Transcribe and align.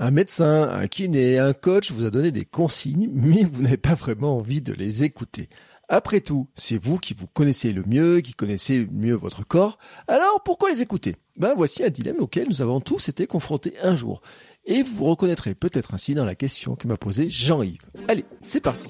Un 0.00 0.10
médecin, 0.10 0.68
un 0.68 0.88
kiné, 0.88 1.38
un 1.38 1.52
coach 1.52 1.92
vous 1.92 2.04
a 2.04 2.10
donné 2.10 2.32
des 2.32 2.44
consignes, 2.44 3.08
mais 3.12 3.44
vous 3.44 3.62
n'avez 3.62 3.76
pas 3.76 3.94
vraiment 3.94 4.36
envie 4.36 4.60
de 4.60 4.72
les 4.72 5.04
écouter. 5.04 5.48
Après 5.88 6.20
tout, 6.20 6.48
c'est 6.56 6.82
vous 6.82 6.98
qui 6.98 7.14
vous 7.14 7.28
connaissez 7.28 7.72
le 7.72 7.84
mieux, 7.86 8.20
qui 8.20 8.32
connaissez 8.32 8.88
mieux 8.90 9.14
votre 9.14 9.44
corps. 9.44 9.78
Alors 10.08 10.42
pourquoi 10.44 10.70
les 10.70 10.82
écouter? 10.82 11.16
Ben 11.36 11.54
voici 11.56 11.84
un 11.84 11.90
dilemme 11.90 12.18
auquel 12.18 12.48
nous 12.48 12.60
avons 12.60 12.80
tous 12.80 13.08
été 13.08 13.26
confrontés 13.26 13.74
un 13.82 13.94
jour. 13.94 14.20
Et 14.64 14.82
vous 14.82 14.94
vous 14.96 15.04
reconnaîtrez 15.04 15.54
peut-être 15.54 15.94
ainsi 15.94 16.14
dans 16.14 16.24
la 16.24 16.34
question 16.34 16.74
que 16.74 16.88
m'a 16.88 16.96
posée 16.96 17.30
Jean-Yves. 17.30 17.86
Allez, 18.08 18.24
c'est 18.40 18.60
parti. 18.60 18.88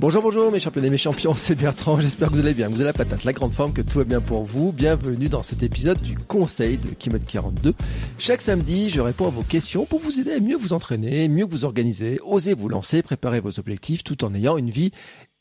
Bonjour, 0.00 0.22
bonjour 0.22 0.52
mes 0.52 0.60
champions 0.60 0.80
mes 0.80 0.96
champions, 0.96 1.34
c'est 1.36 1.56
Bertrand, 1.56 2.00
j'espère 2.00 2.28
que 2.28 2.34
vous 2.34 2.38
allez 2.38 2.54
bien, 2.54 2.68
vous 2.68 2.76
avez 2.76 2.84
la 2.84 2.92
patate, 2.92 3.24
la 3.24 3.32
grande 3.32 3.52
forme, 3.52 3.72
que 3.72 3.82
tout 3.82 3.98
va 3.98 4.04
bien 4.04 4.20
pour 4.20 4.44
vous. 4.44 4.70
Bienvenue 4.70 5.28
dans 5.28 5.42
cet 5.42 5.64
épisode 5.64 6.00
du 6.00 6.14
conseil 6.16 6.78
de 6.78 6.90
Kimon 6.90 7.18
42. 7.18 7.74
Chaque 8.16 8.40
samedi, 8.40 8.90
je 8.90 9.00
réponds 9.00 9.26
à 9.26 9.30
vos 9.30 9.42
questions 9.42 9.86
pour 9.86 9.98
vous 9.98 10.20
aider 10.20 10.34
à 10.34 10.38
mieux 10.38 10.56
vous 10.56 10.72
entraîner, 10.72 11.26
mieux 11.26 11.44
vous 11.44 11.64
organiser, 11.64 12.20
oser 12.24 12.54
vous 12.54 12.68
lancer, 12.68 13.02
préparer 13.02 13.40
vos 13.40 13.58
objectifs 13.58 14.04
tout 14.04 14.24
en 14.24 14.32
ayant 14.34 14.56
une 14.56 14.70
vie 14.70 14.92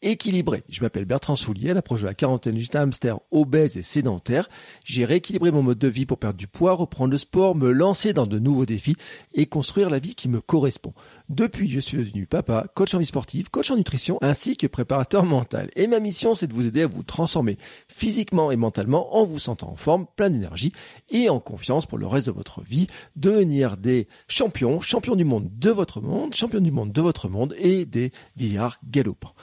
équilibré. 0.02 0.64
Je 0.70 0.81
m'appelle 0.81 1.06
Bertrand 1.06 1.36
Soulier, 1.36 1.72
à 1.72 1.73
l'approche 1.73 2.02
de 2.02 2.08
la 2.08 2.14
quarantaine, 2.14 2.58
j'étais 2.58 2.78
hamster 2.78 3.20
obèse 3.31 3.78
et 3.78 3.81
sédentaire. 3.81 4.50
J'ai 4.86 5.06
rééquilibré 5.06 5.52
mon 5.52 5.64
mode 5.64 5.80
de 5.80 5.88
vie 5.88 6.06
pour 6.06 6.20
perdre 6.20 6.38
du 6.38 6.48
poids, 6.48 6.73
reprendre 6.73 7.12
le 7.12 7.17
sport, 7.17 7.56
me 7.56 7.72
lancer 7.72 8.14
dans 8.14 8.28
de 8.28 8.39
nouveaux 8.39 8.66
défis 8.66 8.95
et 9.34 9.48
construire 9.48 9.89
la 9.89 10.00
vie 10.00 10.16
qui 10.16 10.30
me 10.30 10.42
correspond. 10.42 10.94
Depuis, 11.30 11.70
je 11.70 11.80
suis 11.80 11.98
devenu 11.98 12.26
papa, 12.26 12.67
coach 12.73 12.94
en 12.94 13.00
vie 13.00 13.06
sportive, 13.06 13.50
coach 13.50 13.72
en 13.72 13.76
nutrition 13.76 14.17
ainsi 14.22 14.56
que 14.56 14.67
préparateur 14.67 15.26
mental. 15.26 15.70
Et 15.76 15.88
ma 15.88 16.00
mission, 16.00 16.36
c'est 16.36 16.48
de 16.48 16.54
vous 16.54 16.67
aider 16.67 16.84
à 16.84 16.88
vous 16.88 17.04
transformer 17.04 17.58
physiquement 17.88 18.52
et 18.52 18.56
mentalement 18.56 19.17
en 19.17 19.23
vous 19.23 19.39
sentant 19.39 19.72
en 19.72 19.76
forme, 19.76 20.06
plein 20.16 20.30
d'énergie 20.30 20.72
et 21.09 21.30
en 21.30 21.39
confiance 21.39 21.86
pour 21.86 21.98
le 21.98 22.08
reste 22.08 22.28
de 22.28 22.32
votre 22.32 22.61
vie, 22.61 22.88
devenir 23.16 23.78
des 23.78 24.08
champions, 24.28 24.80
champions 24.80 25.16
du 25.16 25.26
monde 25.26 25.50
de 25.58 25.70
votre 25.70 26.02
monde, 26.02 26.34
champions 26.34 26.61
du 26.61 26.72
monde 26.72 26.92
de 26.92 27.02
votre 27.02 27.30
monde 27.30 27.56
et 27.58 27.86
des 27.86 28.11
vieillards 28.36 28.80
galopants. 28.89 29.34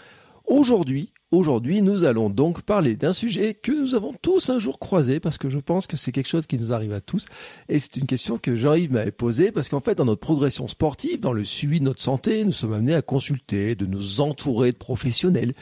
Aujourd'hui, 0.47 1.15
aujourd'hui, 1.31 1.81
nous 1.81 2.05
allons 2.05 2.29
donc 2.29 2.61
parler 2.61 2.97
d'un 2.97 3.15
sujet 3.15 3.55
que 3.55 3.73
nous 3.73 3.95
avons 3.95 4.13
tous 4.13 4.51
un 4.51 4.59
jour 4.59 4.79
croisé 4.79 5.19
parce 5.19 5.39
que 5.39 5.49
je 5.49 5.59
pense 5.59 5.87
que 5.87 5.97
c'est 5.97 6.13
quelque 6.13 6.29
chose 6.29 6.47
qui 6.47 6.59
nous 6.59 6.71
arrive 6.71 6.93
à 6.93 7.01
tous. 7.01 7.25
Et 7.71 7.79
c'est 7.79 7.97
une 7.97 8.05
question 8.05 8.37
que 8.37 8.55
Jean-Yves 8.55 8.93
m'avait 8.93 9.11
posée 9.11 9.53
parce 9.53 9.71
qu'en 9.71 9.81
fait, 9.81 9.95
dans 9.95 10.05
notre 10.05 10.21
progression 10.21 10.69
sportive, 10.69 11.19
dans 11.19 11.33
le 11.33 11.45
suivi 11.45 11.81
de 11.81 11.85
notre 11.87 12.03
santé, 12.03 12.45
nous 12.45 12.53
sommes 12.53 12.75
amenés 12.75 12.95
à 12.95 13.01
consulter, 13.01 13.75
de 13.75 13.87
nous 13.87 14.21
entourer 14.21 14.73
de 14.73 14.77
professionnels. 14.77 15.55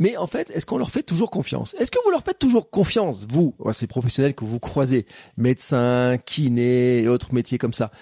Mais 0.00 0.16
en 0.16 0.26
fait, 0.26 0.50
est-ce 0.50 0.66
qu'on 0.66 0.78
leur 0.78 0.90
fait 0.90 1.04
toujours 1.04 1.30
confiance? 1.30 1.74
Est-ce 1.74 1.92
que 1.92 2.02
vous 2.04 2.10
leur 2.10 2.24
faites 2.24 2.40
toujours 2.40 2.70
confiance, 2.70 3.26
vous, 3.30 3.54
ces 3.72 3.86
professionnels 3.86 4.34
que 4.34 4.44
vous 4.44 4.58
croisez, 4.58 5.06
médecins, 5.36 6.18
kinés 6.18 7.02
et 7.02 7.08
autres 7.08 7.32
métiers 7.32 7.58
comme 7.58 7.72
ça 7.72 7.92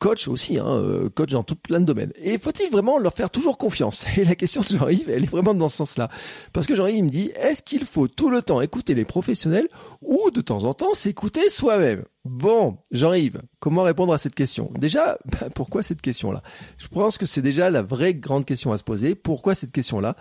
coach 0.00 0.26
aussi, 0.26 0.58
hein, 0.58 0.66
euh, 0.66 1.08
coach 1.10 1.30
dans 1.30 1.44
tout 1.44 1.54
plein 1.54 1.78
de 1.78 1.84
domaines. 1.84 2.12
Et 2.16 2.38
faut-il 2.38 2.70
vraiment 2.70 2.98
leur 2.98 3.14
faire 3.14 3.30
toujours 3.30 3.58
confiance 3.58 4.04
Et 4.16 4.24
la 4.24 4.34
question 4.34 4.62
de 4.62 4.66
Jean-Yves, 4.66 5.08
elle 5.08 5.22
est 5.22 5.30
vraiment 5.30 5.54
dans 5.54 5.68
ce 5.68 5.76
sens-là. 5.76 6.08
Parce 6.52 6.66
que 6.66 6.74
Jean-Yves 6.74 7.04
me 7.04 7.08
dit, 7.08 7.30
est-ce 7.36 7.62
qu'il 7.62 7.84
faut 7.84 8.08
tout 8.08 8.30
le 8.30 8.42
temps 8.42 8.60
écouter 8.60 8.94
les 8.94 9.04
professionnels 9.04 9.68
ou 10.02 10.30
de 10.32 10.40
temps 10.40 10.64
en 10.64 10.74
temps 10.74 10.94
s'écouter 10.94 11.48
soi-même? 11.50 12.04
Bon, 12.24 12.78
Jean-Yves, 12.90 13.42
comment 13.60 13.82
répondre 13.82 14.12
à 14.12 14.18
cette 14.18 14.34
question? 14.34 14.72
Déjà, 14.78 15.18
bah, 15.26 15.48
pourquoi 15.54 15.82
cette 15.82 16.00
question-là? 16.00 16.42
Je 16.78 16.88
pense 16.88 17.18
que 17.18 17.26
c'est 17.26 17.42
déjà 17.42 17.70
la 17.70 17.82
vraie 17.82 18.14
grande 18.14 18.46
question 18.46 18.72
à 18.72 18.78
se 18.78 18.84
poser. 18.84 19.14
Pourquoi 19.14 19.54
cette 19.54 19.72
question-là? 19.72 20.16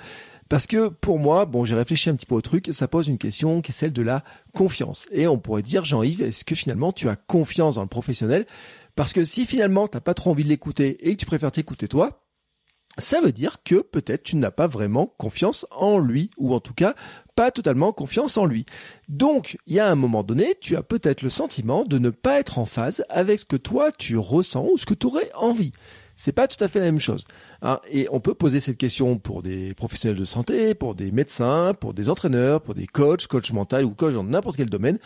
Parce 0.49 0.65
que 0.65 0.89
pour 0.89 1.19
moi, 1.19 1.45
bon, 1.45 1.63
j'ai 1.63 1.75
réfléchi 1.75 2.09
un 2.09 2.15
petit 2.15 2.25
peu 2.25 2.33
au 2.33 2.41
truc, 2.41 2.69
ça 2.73 2.87
pose 2.87 3.07
une 3.07 3.19
question 3.19 3.61
qui 3.61 3.71
est 3.71 3.73
celle 3.73 3.93
de 3.93 4.01
la 4.01 4.23
confiance. 4.55 5.07
Et 5.11 5.27
on 5.27 5.37
pourrait 5.37 5.61
dire, 5.61 5.85
Jean-Yves, 5.85 6.21
est-ce 6.21 6.43
que 6.43 6.55
finalement 6.55 6.91
tu 6.91 7.07
as 7.07 7.15
confiance 7.15 7.75
dans 7.75 7.83
le 7.83 7.87
professionnel? 7.87 8.47
Parce 8.95 9.13
que 9.13 9.25
si 9.25 9.45
finalement 9.45 9.87
t'as 9.87 10.01
pas 10.01 10.13
trop 10.13 10.31
envie 10.31 10.43
de 10.43 10.49
l'écouter 10.49 11.07
et 11.07 11.15
que 11.15 11.19
tu 11.19 11.25
préfères 11.25 11.51
t'écouter 11.51 11.87
toi, 11.87 12.25
ça 12.97 13.21
veut 13.21 13.31
dire 13.31 13.63
que 13.63 13.81
peut-être 13.81 14.23
tu 14.23 14.35
n'as 14.35 14.51
pas 14.51 14.67
vraiment 14.67 15.07
confiance 15.07 15.65
en 15.71 15.99
lui, 15.99 16.31
ou 16.37 16.53
en 16.53 16.59
tout 16.59 16.73
cas 16.73 16.95
pas 17.35 17.51
totalement 17.51 17.93
confiance 17.93 18.37
en 18.37 18.45
lui. 18.45 18.65
Donc, 19.07 19.57
il 19.65 19.75
y 19.75 19.79
a 19.79 19.89
un 19.89 19.95
moment 19.95 20.23
donné, 20.23 20.55
tu 20.59 20.75
as 20.75 20.83
peut-être 20.83 21.21
le 21.21 21.29
sentiment 21.29 21.85
de 21.85 21.97
ne 21.97 22.09
pas 22.09 22.39
être 22.39 22.59
en 22.59 22.65
phase 22.65 23.05
avec 23.09 23.39
ce 23.39 23.45
que 23.45 23.55
toi 23.55 23.91
tu 23.91 24.17
ressens 24.17 24.67
ou 24.73 24.77
ce 24.77 24.85
que 24.85 24.93
tu 24.93 25.07
aurais 25.07 25.31
envie. 25.35 25.71
C'est 26.15 26.33
pas 26.33 26.49
tout 26.49 26.61
à 26.61 26.67
fait 26.67 26.79
la 26.79 26.85
même 26.85 26.99
chose. 26.99 27.23
Hein. 27.61 27.79
Et 27.91 28.07
on 28.11 28.19
peut 28.19 28.33
poser 28.33 28.59
cette 28.59 28.77
question 28.77 29.17
pour 29.17 29.43
des 29.43 29.73
professionnels 29.73 30.19
de 30.19 30.25
santé, 30.25 30.73
pour 30.73 30.95
des 30.95 31.11
médecins, 31.11 31.73
pour 31.73 31.93
des 31.93 32.09
entraîneurs, 32.09 32.61
pour 32.61 32.73
des 32.73 32.87
coachs, 32.87 33.27
coach 33.27 33.51
mental 33.51 33.85
ou 33.85 33.91
coach 33.91 34.13
dans 34.13 34.23
n'importe 34.23 34.57
quel 34.57 34.69
domaine. 34.69 34.99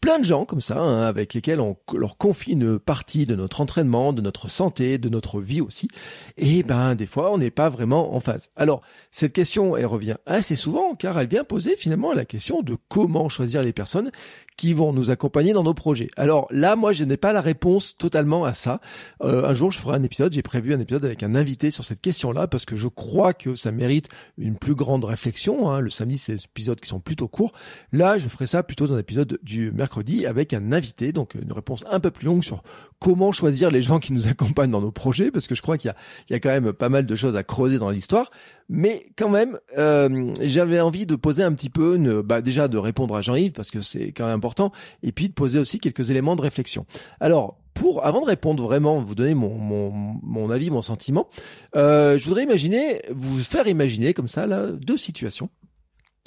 Plein 0.00 0.18
de 0.18 0.24
gens 0.24 0.44
comme 0.44 0.60
ça, 0.60 0.80
hein, 0.80 1.02
avec 1.02 1.34
lesquels 1.34 1.60
on 1.60 1.76
leur 1.94 2.16
confie 2.16 2.52
une 2.52 2.78
partie 2.78 3.26
de 3.26 3.36
notre 3.36 3.60
entraînement, 3.60 4.12
de 4.12 4.22
notre 4.22 4.48
santé, 4.48 4.98
de 4.98 5.08
notre 5.08 5.40
vie 5.40 5.60
aussi. 5.60 5.88
Et 6.36 6.62
ben, 6.62 6.94
des 6.94 7.06
fois, 7.06 7.32
on 7.32 7.38
n'est 7.38 7.50
pas 7.50 7.68
vraiment 7.68 8.14
en 8.14 8.20
phase. 8.20 8.50
Alors, 8.56 8.82
cette 9.12 9.32
question, 9.32 9.76
elle 9.76 9.86
revient 9.86 10.16
assez 10.26 10.56
souvent 10.56 10.94
car 10.94 11.18
elle 11.18 11.28
vient 11.28 11.44
poser 11.44 11.76
finalement 11.76 12.12
la 12.12 12.24
question 12.24 12.62
de 12.62 12.76
comment 12.88 13.28
choisir 13.28 13.62
les 13.62 13.72
personnes 13.72 14.10
qui 14.56 14.74
vont 14.74 14.92
nous 14.92 15.10
accompagner 15.10 15.54
dans 15.54 15.62
nos 15.62 15.72
projets. 15.72 16.08
Alors 16.16 16.46
là, 16.50 16.76
moi, 16.76 16.92
je 16.92 17.04
n'ai 17.04 17.16
pas 17.16 17.32
la 17.32 17.40
réponse 17.40 17.96
totalement 17.96 18.44
à 18.44 18.52
ça. 18.52 18.80
Euh, 19.22 19.46
un 19.46 19.54
jour, 19.54 19.70
je 19.70 19.78
ferai 19.78 19.96
un 19.96 20.02
épisode. 20.02 20.34
J'ai 20.34 20.42
prévu 20.42 20.74
un 20.74 20.80
épisode 20.80 21.04
avec 21.04 21.22
un 21.22 21.34
invité 21.34 21.70
sur 21.70 21.82
cette 21.82 21.99
question-là 22.00 22.46
parce 22.46 22.64
que 22.64 22.76
je 22.76 22.88
crois 22.88 23.32
que 23.32 23.54
ça 23.54 23.72
mérite 23.72 24.08
une 24.38 24.56
plus 24.56 24.74
grande 24.74 25.04
réflexion. 25.04 25.70
Hein. 25.70 25.80
Le 25.80 25.90
samedi, 25.90 26.18
c'est 26.18 26.34
des 26.34 26.44
épisodes 26.44 26.80
qui 26.80 26.88
sont 26.88 27.00
plutôt 27.00 27.28
courts. 27.28 27.52
Là, 27.92 28.18
je 28.18 28.28
ferai 28.28 28.46
ça 28.46 28.62
plutôt 28.62 28.86
dans 28.86 28.96
l'épisode 28.96 29.38
du 29.42 29.72
mercredi 29.72 30.26
avec 30.26 30.52
un 30.52 30.72
invité. 30.72 31.12
Donc, 31.12 31.34
une 31.34 31.52
réponse 31.52 31.84
un 31.90 32.00
peu 32.00 32.10
plus 32.10 32.26
longue 32.26 32.44
sur 32.44 32.62
comment 32.98 33.32
choisir 33.32 33.70
les 33.70 33.82
gens 33.82 33.98
qui 33.98 34.12
nous 34.12 34.28
accompagnent 34.28 34.70
dans 34.70 34.80
nos 34.80 34.92
projets 34.92 35.30
parce 35.30 35.46
que 35.46 35.54
je 35.54 35.62
crois 35.62 35.78
qu'il 35.78 35.92
y 36.30 36.34
a, 36.34 36.40
quand 36.40 36.50
même 36.50 36.72
pas 36.72 36.88
mal 36.88 37.06
de 37.06 37.14
choses 37.16 37.36
à 37.36 37.42
creuser 37.42 37.78
dans 37.78 37.90
l'histoire. 37.90 38.30
Mais 38.68 39.06
quand 39.16 39.30
même, 39.30 39.58
euh, 39.78 40.32
j'avais 40.40 40.80
envie 40.80 41.04
de 41.04 41.16
poser 41.16 41.42
un 41.42 41.52
petit 41.52 41.70
peu, 41.70 42.22
bah 42.22 42.40
déjà 42.40 42.68
de 42.68 42.78
répondre 42.78 43.16
à 43.16 43.20
Jean-Yves 43.20 43.52
parce 43.52 43.70
que 43.70 43.80
c'est 43.80 44.12
quand 44.12 44.26
même 44.26 44.36
important, 44.36 44.70
et 45.02 45.10
puis 45.10 45.28
de 45.28 45.34
poser 45.34 45.58
aussi 45.58 45.80
quelques 45.80 46.10
éléments 46.10 46.36
de 46.36 46.42
réflexion. 46.42 46.86
Alors, 47.18 47.58
pour 47.80 48.04
avant 48.04 48.20
de 48.20 48.26
répondre 48.26 48.62
vraiment, 48.62 49.00
vous 49.00 49.14
donner 49.14 49.32
mon, 49.32 49.54
mon, 49.54 49.90
mon 50.22 50.50
avis, 50.50 50.68
mon 50.68 50.82
sentiment, 50.82 51.28
euh, 51.76 52.18
je 52.18 52.24
voudrais 52.26 52.42
imaginer, 52.42 53.00
vous 53.08 53.38
faire 53.38 53.68
imaginer 53.68 54.12
comme 54.12 54.28
ça 54.28 54.46
là 54.46 54.66
deux 54.66 54.98
situations 54.98 55.48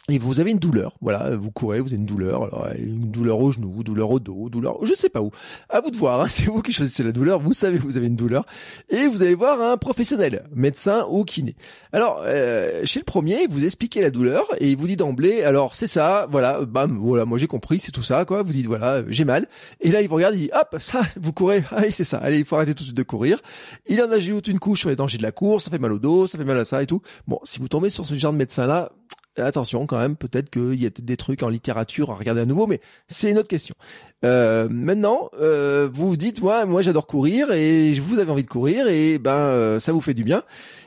et 0.10 0.18
vous 0.18 0.42
avez 0.42 0.52
une 0.52 0.60
douleur, 0.60 0.98
voilà, 1.00 1.38
vous 1.38 1.50
courez, 1.50 1.80
vous 1.80 1.94
avez 1.94 1.96
une 1.96 2.06
douleur, 2.06 2.44
alors 2.44 2.68
une 2.78 3.10
douleur 3.10 3.40
au 3.40 3.54
genou, 3.54 3.84
douleur 3.84 4.12
au 4.12 4.20
dos, 4.20 4.50
douleur, 4.50 4.86
je 4.86 4.94
sais 4.94 5.08
pas 5.08 5.22
où. 5.22 5.32
À 5.70 5.80
vous 5.80 5.92
de 5.92 5.96
voir, 5.96 6.20
hein, 6.20 6.28
c'est 6.30 6.48
vous 6.48 6.62
qui 6.62 6.74
choisissez 6.74 7.04
la 7.04 7.14
douleur, 7.14 7.40
vous 7.40 7.54
savez 7.54 7.78
vous 7.78 7.96
avez 7.96 8.08
une 8.08 8.18
douleur, 8.18 8.46
et 8.90 9.08
vous 9.08 9.24
allez 9.24 9.34
voir 9.34 9.62
un 9.62 9.78
professionnel, 9.78 10.44
médecin 10.54 11.08
ou 11.10 11.24
kiné. 11.24 11.56
Alors, 11.94 12.22
euh, 12.26 12.82
chez 12.84 13.00
le 13.00 13.06
premier, 13.06 13.48
vous 13.48 13.64
expliquez 13.64 14.02
la 14.02 14.12
douleur 14.12 14.46
et 14.58 14.72
il 14.72 14.76
vous 14.76 14.88
dit 14.88 14.98
d'emblée, 14.98 15.42
alors 15.44 15.74
c'est 15.74 15.88
ça, 15.88 16.28
voilà, 16.30 16.66
bam, 16.66 16.98
voilà, 16.98 17.24
moi 17.24 17.38
j'ai 17.38 17.48
compris, 17.48 17.80
c'est 17.80 17.94
tout 17.94 18.04
ça, 18.04 18.26
quoi. 18.26 18.44
Vous 18.44 18.52
dites 18.52 18.66
voilà, 18.66 19.04
j'ai 19.08 19.24
mal, 19.24 19.48
et 19.80 19.90
là 19.90 20.02
il 20.02 20.10
vous 20.10 20.16
regarde, 20.16 20.36
il 20.36 20.42
dit 20.42 20.52
hop, 20.54 20.76
ça, 20.82 21.04
vous 21.16 21.32
courez, 21.32 21.64
allez 21.72 21.92
c'est 21.92 22.04
ça, 22.04 22.18
allez, 22.18 22.40
il 22.40 22.46
faut 22.46 22.58
arrêter 22.58 22.74
tout 22.74 22.84
de 22.84 22.88
suite 22.88 22.98
de 22.98 23.04
courir. 23.04 23.42
Il 23.88 24.02
en 24.02 24.12
ajoute 24.12 24.50
une 24.50 24.60
couche 24.60 24.82
sur 24.82 24.90
les 24.90 24.98
dangers 24.98 25.18
de 25.18 25.24
la 25.24 25.32
course, 25.32 25.64
ça 25.64 25.72
fait 25.72 25.80
mal 25.80 25.94
au 25.94 26.00
dos, 26.00 26.28
ça 26.28 26.38
fait 26.38 26.44
mal 26.44 26.58
à 26.58 26.66
ça 26.66 26.84
et 26.84 26.88
tout. 26.88 27.02
Bon, 27.26 27.40
si 27.46 27.60
vous 27.60 27.70
tombez 27.70 27.90
sur 27.90 28.06
ce 28.06 28.16
genre 28.16 28.34
de 28.34 28.38
médecin 28.38 28.68
là 28.68 28.92
attention 29.38 29.86
quand 29.88 29.98
même, 29.98 30.16
peut-être 30.16 30.50
qu'il 30.50 30.76
y 30.76 30.86
a 30.86 30.90
des 30.90 31.18
trucs 31.18 31.44
en 31.44 31.50
littérature 31.50 32.12
à 32.12 32.16
regarder 32.16 32.42
à 32.42 32.46
nouveau, 32.46 32.68
mais 32.68 32.80
c'est 33.08 33.32
une 33.32 33.38
autre 33.38 33.48
question. 33.48 33.76
Euh, 34.24 34.68
maintenant, 34.70 35.30
euh, 35.40 35.90
vous 35.92 36.10
vous 36.10 36.18
dites, 36.18 36.42
moi, 36.42 36.66
moi 36.66 36.82
j'adore 36.82 37.08
courir 37.08 37.52
et 37.52 37.92
vous 37.94 38.20
avez 38.20 38.32
envie 38.32 38.44
de 38.44 38.50
courir 38.50 38.88
et 38.88 39.18
ben 39.18 39.32
euh, 39.32 39.80
ça 39.80 39.92
vous 39.92 40.02
fait 40.02 40.14
du 40.14 40.24
bien. 40.24 40.44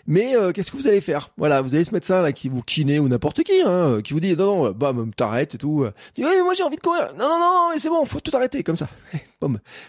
Mais 0.09 0.37
euh, 0.37 0.53
qu'est-ce 0.53 0.71
que 0.71 0.77
vous 0.77 0.87
allez 0.87 1.01
faire? 1.01 1.31
Voilà, 1.37 1.63
vous 1.63 1.75
avez 1.75 1.83
ce 1.83 1.93
médecin 1.93 2.23
là 2.23 2.31
qui 2.33 2.49
vous 2.49 2.63
kiné 2.63 3.01
ou 3.01 3.09
n'importe 3.09 3.43
qui, 3.43 3.61
hein, 3.65 4.01
qui 4.03 4.13
vous 4.13 4.21
dit 4.21 4.37
non 4.37 4.65
non, 4.65 4.71
bah 4.71 4.95
t'arrêtes 5.17 5.57
et 5.57 5.59
tout. 5.59 5.85
Dit, 6.15 6.25
oui, 6.25 6.31
mais 6.37 6.43
moi 6.43 6.55
j'ai 6.55 6.63
envie 6.63 6.77
de 6.77 6.81
courir. 6.81 7.13
Non 7.19 7.29
non 7.29 7.39
non, 7.41 7.71
mais 7.73 7.79
c'est 7.81 7.89
bon, 7.89 8.05
faut 8.05 8.21
tout 8.21 8.35
arrêter 8.37 8.63
comme 8.63 8.77
ça. 8.77 8.89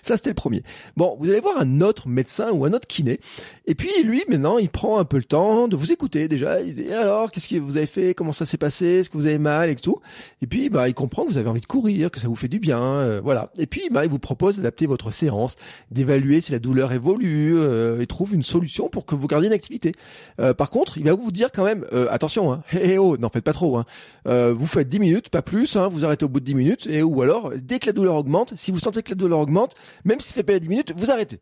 Ça 0.02 0.18
c'était 0.18 0.30
le 0.30 0.36
premier. 0.36 0.64
Bon, 0.98 1.18
vous 1.20 1.30
allez 1.30 1.40
voir 1.40 1.60
un 1.60 1.82
autre 1.82 2.08
médecin 2.08 2.52
ou 2.52 2.66
un 2.66 2.74
autre 2.74 2.88
kiné. 2.88 3.20
Et 3.66 3.76
puis 3.76 3.90
lui 4.04 4.24
maintenant, 4.28 4.58
il 4.58 4.70
prend 4.70 5.00
un 5.00 5.06
peu 5.06 5.18
le 5.18 5.24
temps 5.24 5.68
de 5.68 5.76
vous 5.76 5.92
écouter 5.92 6.28
déjà. 6.28 6.62
Il 6.62 6.76
dit 6.76 6.92
alors, 6.92 7.32
qu'est-ce 7.32 7.48
que 7.48 7.56
vous 7.56 7.78
avez 7.78 7.86
fait? 7.86 8.14
Comment 8.14 8.32
ça 8.32 8.46
s'est 8.46 8.58
passé? 8.58 8.86
Est-ce 8.86 9.10
que 9.10 9.18
vous 9.18 9.26
avez 9.26 9.38
mal 9.38 9.70
et 9.70 9.76
tout? 9.76 10.00
Et 10.42 10.48
puis 10.48 10.70
bah 10.70 10.88
il 10.88 10.94
comprend 10.94 11.26
que 11.26 11.30
vous 11.30 11.38
avez 11.38 11.50
envie 11.50 11.62
de 11.62 11.66
courir, 11.66 12.12
que 12.12 12.20
ça 12.20 12.28
vous 12.28 12.36
fait 12.36 12.48
du 12.48 12.60
bien, 12.60 12.82
euh, 12.82 13.22
Et 13.58 13.68
puis 13.68 13.90
bah 13.92 14.06
il 14.06 14.12
vous 14.12 14.20
propose 14.20 14.58
d'adapter 14.58 14.86
votre 14.86 15.12
séance, 15.12 15.56
d'évaluer 15.92 16.42
si 16.42 16.52
la 16.52 16.60
douleur 16.60 16.92
évolue 16.92 17.56
euh, 17.56 18.02
et 18.02 18.08
trouve 18.08 18.34
une 18.34 18.44
solution 18.44 18.90
pour 18.90 19.06
que 19.06 19.16
vous 19.16 19.28
gardiez 19.28 19.48
une 19.48 19.54
activité. 19.54 19.94
Euh, 20.40 20.54
par 20.54 20.70
contre, 20.70 20.98
il 20.98 21.06
va 21.06 21.14
vous 21.14 21.32
dire 21.32 21.52
quand 21.52 21.64
même 21.64 21.86
attention, 22.10 22.52
hein, 22.52 22.64
hé, 22.74 22.98
oh, 22.98 23.18
n'en 23.18 23.30
faites 23.30 23.44
pas 23.44 23.54
trop. 23.54 23.78
Hein. 23.78 23.86
vous 24.26 24.68
faites 24.68 24.88
10 24.88 25.00
minutes, 25.00 25.30
pas 25.30 25.42
plus. 25.42 25.76
Hein, 25.76 25.88
vous 25.88 26.06
arrêtez 26.06 26.26
au 26.26 26.30
bout 26.30 26.40
de 26.40 26.46
10 26.46 26.56
minutes 26.56 26.88
et 26.88 27.04
ou 27.04 27.22
alors 27.22 27.52
dès 27.56 27.80
que 27.80 27.88
la 27.88 27.94
douleur 27.94 28.16
augmente, 28.16 28.54
si 28.56 28.72
vous 28.72 28.80
sentez 28.80 29.04
que 29.04 29.12
la 29.12 29.16
douleur 29.16 29.40
augmente, 29.40 29.76
même 30.04 30.20
si 30.20 30.30
ça 30.30 30.36
fait 30.36 30.44
pas 30.44 30.60
10 30.60 30.70
minutes, 30.70 30.94
vous 30.96 31.12
arrêtez. 31.12 31.40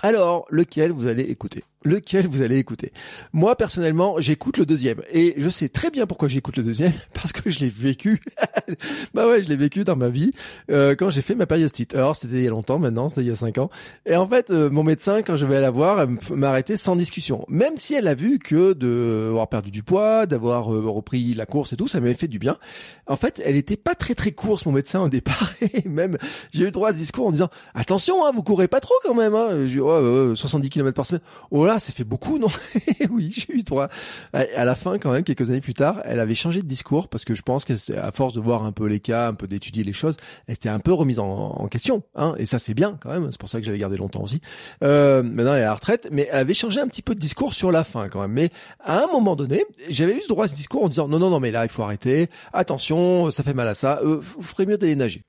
Alors, 0.00 0.46
lequel 0.50 0.92
vous 0.92 1.08
allez 1.08 1.24
écouter? 1.24 1.64
Lequel 1.84 2.26
vous 2.26 2.42
allez 2.42 2.58
écouter? 2.58 2.92
Moi 3.32 3.54
personnellement, 3.54 4.16
j'écoute 4.18 4.58
le 4.58 4.66
deuxième 4.66 5.00
et 5.12 5.34
je 5.38 5.48
sais 5.48 5.68
très 5.68 5.90
bien 5.90 6.06
pourquoi 6.06 6.26
j'écoute 6.26 6.56
le 6.56 6.64
deuxième 6.64 6.92
parce 7.14 7.30
que 7.30 7.50
je 7.50 7.60
l'ai 7.60 7.68
vécu. 7.68 8.20
bah 9.14 9.28
ouais, 9.28 9.42
je 9.42 9.48
l'ai 9.48 9.56
vécu 9.56 9.84
dans 9.84 9.94
ma 9.94 10.08
vie 10.08 10.32
euh, 10.72 10.96
quand 10.96 11.10
j'ai 11.10 11.22
fait 11.22 11.36
ma 11.36 11.46
périostite. 11.46 11.94
Alors 11.94 12.16
c'était 12.16 12.38
il 12.38 12.42
y 12.42 12.46
a 12.48 12.50
longtemps 12.50 12.80
maintenant, 12.80 13.08
c'était 13.08 13.22
il 13.22 13.28
y 13.28 13.30
a 13.30 13.36
cinq 13.36 13.58
ans. 13.58 13.70
Et 14.06 14.16
en 14.16 14.26
fait, 14.26 14.50
euh, 14.50 14.70
mon 14.70 14.82
médecin 14.82 15.22
quand 15.22 15.36
je 15.36 15.46
vais 15.46 15.60
la 15.60 15.70
voir, 15.70 16.00
elle 16.00 16.18
m'a 16.36 16.48
arrêté 16.50 16.76
sans 16.76 16.96
discussion. 16.96 17.44
Même 17.48 17.76
si 17.76 17.94
elle 17.94 18.08
a 18.08 18.14
vu 18.14 18.40
que 18.40 18.72
de 18.72 19.28
avoir 19.28 19.48
perdu 19.48 19.70
du 19.70 19.84
poids, 19.84 20.26
d'avoir 20.26 20.74
euh, 20.74 20.88
repris 20.88 21.32
la 21.34 21.46
course 21.46 21.72
et 21.72 21.76
tout, 21.76 21.86
ça 21.86 22.00
m'avait 22.00 22.14
fait 22.14 22.28
du 22.28 22.40
bien. 22.40 22.58
En 23.06 23.16
fait, 23.16 23.40
elle 23.44 23.56
était 23.56 23.76
pas 23.76 23.94
très 23.94 24.16
très 24.16 24.32
course 24.32 24.66
mon 24.66 24.72
médecin 24.72 25.00
au 25.00 25.08
départ 25.08 25.52
et 25.62 25.88
même 25.88 26.18
j'ai 26.50 26.64
eu 26.66 26.70
droit 26.72 26.88
à 26.88 26.92
ce 26.92 26.98
discours 26.98 27.28
en 27.28 27.32
disant 27.32 27.50
attention, 27.74 28.26
hein, 28.26 28.32
vous 28.34 28.42
courez 28.42 28.66
pas 28.66 28.80
trop 28.80 28.94
quand 29.04 29.14
même. 29.14 29.34
Hein. 29.36 29.66
Oh, 29.88 30.34
70 30.34 30.70
km 30.70 30.94
par 30.94 31.06
semaine. 31.06 31.22
Oh 31.50 31.66
là, 31.66 31.78
ça 31.78 31.92
fait 31.92 32.04
beaucoup, 32.04 32.38
non? 32.38 32.48
Oui, 33.10 33.32
j'ai 33.34 33.54
eu 33.54 33.62
droit. 33.62 33.88
À 34.32 34.64
la 34.64 34.74
fin, 34.74 34.98
quand 34.98 35.12
même, 35.12 35.24
quelques 35.24 35.50
années 35.50 35.60
plus 35.60 35.74
tard, 35.74 36.00
elle 36.04 36.20
avait 36.20 36.34
changé 36.34 36.60
de 36.60 36.66
discours 36.66 37.08
parce 37.08 37.24
que 37.24 37.34
je 37.34 37.42
pense 37.42 37.64
qu'à 37.64 37.76
force 38.12 38.34
de 38.34 38.40
voir 38.40 38.64
un 38.64 38.72
peu 38.72 38.86
les 38.86 39.00
cas, 39.00 39.28
un 39.28 39.34
peu 39.34 39.46
d'étudier 39.46 39.84
les 39.84 39.92
choses, 39.92 40.16
elle 40.46 40.54
s'était 40.54 40.68
un 40.68 40.78
peu 40.78 40.92
remise 40.92 41.18
en, 41.18 41.66
question. 41.68 42.02
Hein 42.14 42.34
et 42.38 42.46
ça, 42.46 42.58
c'est 42.58 42.74
bien 42.74 42.98
quand 43.00 43.10
même. 43.10 43.30
C'est 43.30 43.40
pour 43.40 43.48
ça 43.48 43.60
que 43.60 43.66
j'avais 43.66 43.78
gardé 43.78 43.96
longtemps 43.96 44.22
aussi. 44.22 44.40
Euh, 44.82 45.22
maintenant, 45.22 45.54
elle 45.54 45.60
est 45.60 45.64
à 45.64 45.66
la 45.66 45.74
retraite, 45.74 46.08
mais 46.10 46.28
elle 46.30 46.38
avait 46.38 46.54
changé 46.54 46.80
un 46.80 46.88
petit 46.88 47.02
peu 47.02 47.14
de 47.14 47.20
discours 47.20 47.54
sur 47.54 47.70
la 47.70 47.84
fin 47.84 48.08
quand 48.08 48.20
même. 48.20 48.32
Mais 48.32 48.50
à 48.80 49.04
un 49.04 49.06
moment 49.06 49.36
donné, 49.36 49.64
j'avais 49.88 50.16
eu 50.16 50.22
ce 50.22 50.28
droit 50.28 50.44
à 50.44 50.48
ce 50.48 50.54
discours 50.54 50.84
en 50.84 50.88
disant 50.88 51.08
non, 51.08 51.18
non, 51.18 51.30
non, 51.30 51.40
mais 51.40 51.50
là, 51.50 51.64
il 51.64 51.70
faut 51.70 51.82
arrêter. 51.82 52.28
Attention, 52.52 53.30
ça 53.30 53.42
fait 53.42 53.54
mal 53.54 53.68
à 53.68 53.74
ça. 53.74 54.00
Euh, 54.02 54.18
vous 54.20 54.42
ferez 54.42 54.66
mieux 54.66 54.78
d'aller 54.78 54.96
nager. 54.96 55.22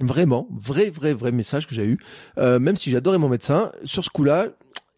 Vraiment, 0.00 0.46
vrai, 0.50 0.90
vrai, 0.90 1.14
vrai 1.14 1.32
message 1.32 1.66
que 1.66 1.74
j'ai 1.74 1.86
eu. 1.86 1.98
Euh, 2.38 2.58
même 2.58 2.76
si 2.76 2.90
j'adorais 2.90 3.18
mon 3.18 3.28
médecin, 3.28 3.72
sur 3.84 4.04
ce 4.04 4.10
coup-là, 4.10 4.48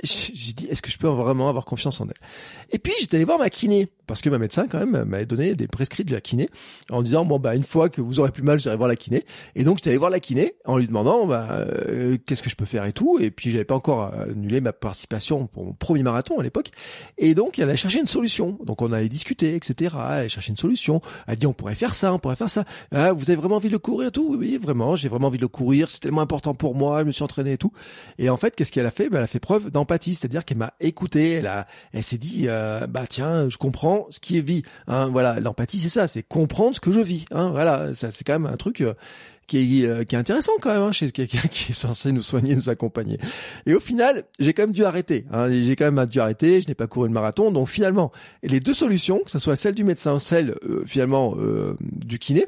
j'ai 0.03 0.53
dit 0.53 0.67
est-ce 0.67 0.83
que 0.83 0.91
je 0.91 0.99
peux 0.99 1.09
vraiment 1.09 1.49
avoir 1.49 1.65
confiance 1.65 2.01
en 2.01 2.07
elle? 2.07 2.15
Et 2.71 2.79
puis 2.79 2.93
j'étais 3.01 3.17
allé 3.17 3.25
voir 3.25 3.39
ma 3.39 3.51
kiné 3.51 3.89
parce 4.07 4.23
que 4.23 4.31
ma 4.31 4.39
médecin 4.39 4.67
quand 4.69 4.79
même 4.79 5.05
m'avait 5.05 5.27
donné 5.27 5.55
des 5.55 5.67
prescrits 5.67 6.05
de 6.05 6.13
la 6.13 6.21
kiné 6.21 6.49
en 6.89 7.03
disant 7.03 7.25
bon 7.25 7.39
bah 7.39 7.55
une 7.55 7.65
fois 7.65 7.89
que 7.89 8.01
vous 8.01 8.21
aurez 8.21 8.31
plus 8.31 8.43
mal 8.43 8.61
j'irai 8.61 8.77
voir 8.77 8.89
la 8.89 8.97
kiné. 8.97 9.25
Et 9.57 9.65
donc 9.65 9.79
j'étais 9.79 9.91
allé 9.91 9.99
voir 9.99 10.11
la 10.11 10.21
kiné 10.21 10.55
en 10.67 10.79
lui 10.79 10.87
demandant 10.87 11.27
bah 11.27 11.49
euh, 11.51 12.17
qu'est-ce 12.25 12.43
que 12.43 12.51
je 12.51 12.57
peux 12.57 12.65
faire 12.65 12.85
et 12.85 12.93
tout. 12.93 13.19
Et 13.21 13.31
puis 13.31 13.51
j'avais 13.51 13.65
pas 13.65 13.75
encore 13.75 14.15
annulé 14.15 14.61
ma 14.61 14.73
participation 14.73 15.47
pour 15.47 15.65
mon 15.65 15.73
premier 15.73 16.03
marathon 16.05 16.39
à 16.39 16.43
l'époque. 16.45 16.71
Et 17.17 17.35
donc 17.35 17.59
elle 17.59 17.71
a 17.71 17.77
cherché 17.77 17.99
une 17.99 18.07
solution. 18.07 18.59
Donc 18.65 18.83
on 18.83 18.93
avait 18.93 19.09
discuté 19.09 19.57
etc 19.57 19.97
elle 19.97 20.25
a 20.25 20.29
cherché 20.29 20.51
une 20.51 20.57
solution. 20.57 21.03
Elle 21.27 21.33
a 21.33 21.37
dit 21.37 21.47
on 21.47 21.53
pourrait 21.53 21.75
faire 21.75 21.97
ça 21.97 22.15
on 22.15 22.21
pourrait 22.21 22.37
faire 22.37 22.51
ça. 22.51 22.65
Ah, 22.93 23.13
vous 23.13 23.31
avez 23.31 23.37
vraiment 23.37 23.57
envie 23.57 23.69
de 23.69 23.73
le 23.73 23.79
courir 23.81 24.09
et 24.09 24.13
tout? 24.13 24.37
Oui 24.39 24.59
vraiment 24.59 24.95
j'ai 24.95 25.09
vraiment 25.09 25.27
envie 25.27 25.39
de 25.39 25.43
le 25.43 25.49
courir. 25.49 25.91
C'est 25.91 26.01
tellement 26.01 26.23
important 26.23 26.55
pour 26.55 26.77
moi 26.77 27.01
je 27.01 27.07
me 27.07 27.11
suis 27.11 27.25
entraîné 27.25 27.53
et 27.53 27.59
tout. 27.59 27.73
Et 28.19 28.31
en 28.31 28.37
fait 28.37 28.55
qu'est-ce 28.55 28.71
qu'elle 28.71 28.87
a 28.87 28.93
fait? 28.93 29.09
Bah, 29.09 29.19
elle 29.19 29.25
a 29.25 29.27
fait 29.27 29.41
preuve 29.41 29.71
d'empathie 29.89 30.15
c'est-à-dire 30.15 30.45
qu'elle 30.45 30.59
m'a 30.59 30.75
écouté 30.81 31.33
elle 31.33 31.47
a 31.47 31.67
elle 31.93 32.03
s'est 32.03 32.19
dit 32.19 32.47
euh, 32.47 32.87
bah 32.87 33.05
tiens, 33.09 33.49
je 33.49 33.57
comprends 33.57 34.07
ce 34.11 34.21
qui 34.21 34.39
est 34.39 34.43
vie. 34.43 34.63
Hein, 34.87 35.09
voilà, 35.09 35.41
l'empathie 35.41 35.79
c'est 35.79 35.89
ça, 35.89 36.07
c'est 36.07 36.23
comprendre 36.23 36.75
ce 36.75 36.81
que 36.81 36.93
je 36.93 37.01
vis. 37.01 37.25
Hein, 37.31 37.51
voilà, 37.51 37.95
ça 37.95 38.11
c'est 38.11 38.25
quand 38.25 38.39
même 38.39 38.47
un 38.47 38.57
truc. 38.57 38.81
Euh, 38.81 38.95
qui 39.47 39.83
est, 39.83 39.87
euh, 39.87 40.05
qui 40.05 40.15
est 40.15 40.19
intéressant 40.19 40.53
quand 40.61 40.69
même 40.69 40.83
hein, 40.83 40.93
chez 40.93 41.11
quelqu'un 41.11 41.39
qui 41.51 41.73
est 41.73 41.75
censé 41.75 42.13
nous 42.13 42.21
soigner, 42.21 42.55
nous 42.55 42.69
accompagner. 42.69 43.19
Et 43.65 43.73
au 43.73 43.81
final, 43.81 44.25
j'ai 44.39 44.53
quand 44.53 44.65
même 44.65 44.73
dû 44.73 44.85
arrêter. 44.85 45.25
J'ai 45.49 45.75
quand 45.75 45.91
même 45.91 46.05
dû 46.05 46.21
arrêter. 46.21 46.61
Je 46.61 46.69
n'ai 46.69 46.75
pas 46.75 46.87
couru 46.87 47.09
le 47.09 47.15
marathon. 47.15 47.51
Donc 47.51 47.67
finalement, 47.71 48.13
les 48.43 48.61
deux 48.61 48.75
solutions, 48.75 49.21
que 49.25 49.31
ce 49.31 49.39
soit 49.39 49.57
celle 49.57 49.75
du 49.75 49.85
médecin, 49.85 50.19
celle 50.19 50.55
finalement 50.85 51.35
du 51.81 52.19
kiné, 52.19 52.45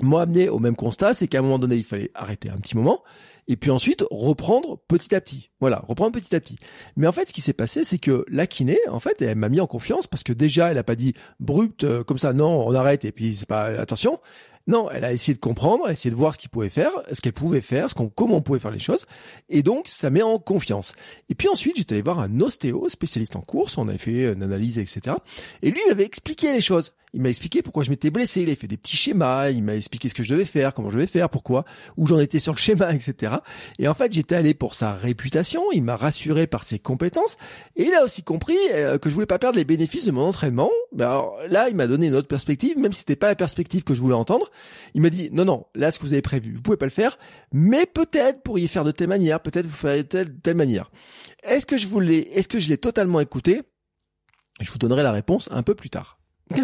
m'ont 0.00 0.18
amené 0.18 0.48
au 0.48 0.58
même 0.58 0.74
constat, 0.74 1.14
c'est 1.14 1.28
qu'à 1.28 1.38
un 1.38 1.42
moment 1.42 1.60
donné, 1.60 1.76
il 1.76 1.84
fallait 1.84 2.10
arrêter 2.14 2.50
un 2.50 2.56
petit 2.56 2.76
moment 2.76 3.04
et 3.48 3.56
puis 3.56 3.70
ensuite 3.70 4.04
reprendre 4.10 4.78
petit 4.88 5.14
à 5.14 5.20
petit. 5.20 5.50
Voilà, 5.60 5.82
reprendre 5.86 6.12
petit 6.12 6.34
à 6.34 6.40
petit. 6.40 6.58
Mais 6.96 7.06
en 7.06 7.12
fait, 7.12 7.26
ce 7.26 7.32
qui 7.32 7.40
s'est 7.40 7.52
passé, 7.52 7.84
c'est 7.84 7.98
que 7.98 8.24
la 8.28 8.46
kiné, 8.46 8.78
en 8.88 9.00
fait, 9.00 9.20
elle 9.22 9.36
m'a 9.36 9.48
mis 9.48 9.60
en 9.60 9.66
confiance 9.66 10.06
parce 10.06 10.22
que 10.22 10.32
déjà, 10.32 10.70
elle 10.70 10.78
a 10.78 10.84
pas 10.84 10.96
dit 10.96 11.14
brut 11.38 11.84
euh, 11.84 12.04
comme 12.04 12.18
ça, 12.18 12.32
non, 12.32 12.66
on 12.66 12.74
arrête 12.74 13.04
et 13.04 13.12
puis 13.12 13.34
c'est 13.34 13.48
pas 13.48 13.64
attention. 13.64 14.20
Non, 14.66 14.90
elle 14.90 15.04
a 15.04 15.12
essayé 15.12 15.34
de 15.34 15.40
comprendre, 15.40 15.84
elle 15.84 15.90
a 15.90 15.92
essayé 15.92 16.10
de 16.10 16.16
voir 16.16 16.34
ce 16.34 16.38
qu'il 16.38 16.50
pouvait 16.50 16.68
faire, 16.68 16.90
ce 17.10 17.20
qu'elle 17.20 17.32
pouvait 17.32 17.60
faire, 17.60 17.90
ce 17.90 17.94
qu'on, 17.94 18.08
comment 18.08 18.36
on 18.36 18.42
pouvait 18.42 18.60
faire 18.60 18.70
les 18.70 18.78
choses. 18.78 19.06
Et 19.48 19.62
donc, 19.62 19.88
ça 19.88 20.10
met 20.10 20.22
en 20.22 20.38
confiance. 20.38 20.94
Et 21.28 21.34
puis 21.34 21.48
ensuite, 21.48 21.76
j'étais 21.76 21.94
allé 21.94 22.02
voir 22.02 22.20
un 22.20 22.40
ostéo, 22.40 22.88
spécialiste 22.88 23.36
en 23.36 23.40
course, 23.40 23.78
on 23.78 23.88
avait 23.88 23.98
fait 23.98 24.32
une 24.32 24.42
analyse, 24.42 24.78
etc. 24.78 25.16
Et 25.62 25.70
lui, 25.70 25.80
il 25.84 25.88
m'avait 25.88 26.04
expliqué 26.04 26.52
les 26.52 26.60
choses. 26.60 26.92
Il 27.12 27.22
m'a 27.22 27.28
expliqué 27.28 27.60
pourquoi 27.62 27.82
je 27.82 27.90
m'étais 27.90 28.10
blessé, 28.10 28.42
il 28.42 28.50
a 28.50 28.54
fait 28.54 28.68
des 28.68 28.76
petits 28.76 28.96
schémas, 28.96 29.50
il 29.50 29.64
m'a 29.64 29.74
expliqué 29.74 30.08
ce 30.08 30.14
que 30.14 30.22
je 30.22 30.32
devais 30.32 30.44
faire, 30.44 30.74
comment 30.74 30.90
je 30.90 30.94
devais 30.94 31.08
faire, 31.08 31.28
pourquoi, 31.28 31.64
où 31.96 32.06
j'en 32.06 32.20
étais 32.20 32.38
sur 32.38 32.52
le 32.52 32.58
schéma, 32.58 32.92
etc. 32.94 33.36
Et 33.80 33.88
en 33.88 33.94
fait, 33.94 34.12
j'étais 34.12 34.36
allé 34.36 34.54
pour 34.54 34.74
sa 34.74 34.94
réputation, 34.94 35.64
il 35.72 35.82
m'a 35.82 35.96
rassuré 35.96 36.46
par 36.46 36.62
ses 36.62 36.78
compétences, 36.78 37.36
et 37.74 37.86
il 37.86 37.94
a 37.94 38.04
aussi 38.04 38.22
compris 38.22 38.56
euh, 38.72 38.98
que 38.98 39.10
je 39.10 39.14
voulais 39.14 39.26
pas 39.26 39.40
perdre 39.40 39.58
les 39.58 39.64
bénéfices 39.64 40.04
de 40.04 40.12
mon 40.12 40.22
entraînement. 40.22 40.70
Ben 40.92 41.08
alors 41.08 41.38
là, 41.48 41.68
il 41.68 41.74
m'a 41.74 41.88
donné 41.88 42.06
une 42.06 42.14
autre 42.14 42.28
perspective, 42.28 42.78
même 42.78 42.92
si 42.92 43.00
c'était 43.00 43.16
pas 43.16 43.28
la 43.28 43.36
perspective 43.36 43.82
que 43.82 43.94
je 43.94 44.00
voulais 44.00 44.14
entendre. 44.14 44.50
Il 44.94 45.02
m'a 45.02 45.10
dit, 45.10 45.30
non, 45.32 45.44
non, 45.44 45.66
là, 45.74 45.90
ce 45.90 45.98
que 45.98 46.04
vous 46.04 46.12
avez 46.12 46.22
prévu, 46.22 46.54
vous 46.54 46.62
pouvez 46.62 46.76
pas 46.76 46.86
le 46.86 46.90
faire, 46.90 47.18
mais 47.52 47.86
peut-être 47.86 48.42
pourriez 48.42 48.66
faire 48.66 48.84
de 48.84 48.90
telle 48.90 49.08
manière, 49.08 49.40
peut-être 49.40 49.66
vous 49.66 49.76
ferez 49.76 50.02
de 50.02 50.08
telle, 50.08 50.34
telle 50.40 50.56
manière. 50.56 50.90
Est-ce 51.42 51.66
que 51.66 51.78
je 51.78 51.86
voulais, 51.86 52.28
est-ce 52.32 52.48
que 52.48 52.58
je 52.58 52.68
l'ai 52.68 52.78
totalement 52.78 53.20
écouté? 53.20 53.62
Je 54.60 54.70
vous 54.70 54.78
donnerai 54.78 55.02
la 55.02 55.12
réponse 55.12 55.48
un 55.52 55.62
peu 55.62 55.74
plus 55.74 55.90
tard. 55.90 56.18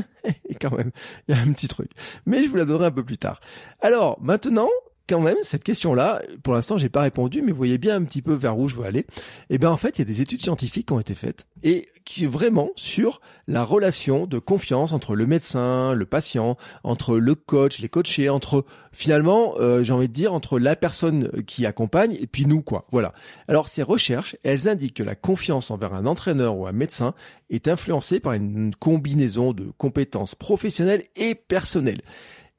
Et 0.49 0.55
quand 0.55 0.77
même, 0.77 0.91
il 1.29 1.35
y 1.35 1.39
a 1.39 1.41
un 1.41 1.53
petit 1.53 1.69
truc. 1.69 1.91
Mais 2.27 2.43
je 2.43 2.49
vous 2.49 2.57
la 2.57 2.65
donnerai 2.65 2.87
un 2.87 2.91
peu 2.91 3.05
plus 3.05 3.19
tard. 3.19 3.41
Alors, 3.81 4.21
maintenant, 4.21 4.69
quand 5.09 5.21
même, 5.21 5.37
cette 5.43 5.65
question-là, 5.65 6.23
pour 6.43 6.55
l'instant, 6.55 6.79
j'ai 6.79 6.89
pas 6.89 7.03
répondu, 7.03 7.43
mais 7.43 7.53
vous 7.53 7.57
voyez 7.57 7.79
bien 7.79 7.97
un 7.97 8.05
petit 8.05 8.23
peu 8.23 8.35
vers 8.35 8.59
où 8.59 8.69
je 8.69 8.75
veux 8.75 8.85
aller. 8.85 9.07
Eh 9.51 9.59
bien, 9.59 9.71
en 9.71 9.77
fait, 9.77 9.99
il 9.99 10.01
y 10.01 10.03
a 10.03 10.05
des 10.07 10.21
études 10.21 10.41
scientifiques 10.41 10.87
qui 10.87 10.93
ont 10.93 11.01
été 11.01 11.15
faites 11.15 11.47
et 11.63 11.89
qui 12.05 12.27
vraiment 12.27 12.71
sur 12.77 13.21
la 13.49 13.65
relation 13.65 14.27
de 14.27 14.39
confiance 14.39 14.93
entre 14.93 15.15
le 15.15 15.27
médecin, 15.27 15.93
le 15.93 16.07
patient, 16.07 16.57
entre 16.85 17.19
le 17.19 17.35
coach, 17.35 17.79
les 17.79 17.89
coachés, 17.89 18.29
entre 18.29 18.65
finalement, 18.93 19.55
euh, 19.59 19.83
j'ai 19.83 19.93
envie 19.93 20.09
de 20.09 20.13
dire, 20.13 20.33
entre 20.33 20.59
la 20.59 20.77
personne 20.77 21.31
qui 21.47 21.67
accompagne 21.67 22.17
et 22.21 22.27
puis 22.27 22.47
nous, 22.47 22.63
quoi. 22.63 22.87
Voilà. 22.91 23.13
Alors, 23.49 23.69
ces 23.69 23.83
recherches, 23.83 24.37
elles 24.43 24.69
indiquent 24.69 24.97
que 24.97 25.03
la 25.03 25.15
confiance 25.15 25.71
envers 25.71 25.95
un 25.95 26.07
entraîneur 26.07 26.57
ou 26.57 26.67
un 26.67 26.73
médecin 26.73 27.15
est 27.51 27.69
influencée 27.69 28.21
par 28.21 28.33
une 28.33 28.75
combinaison 28.75 29.53
de 29.53 29.67
compétences 29.77 30.35
professionnelles 30.35 31.05
et 31.17 31.35
personnelles 31.35 32.03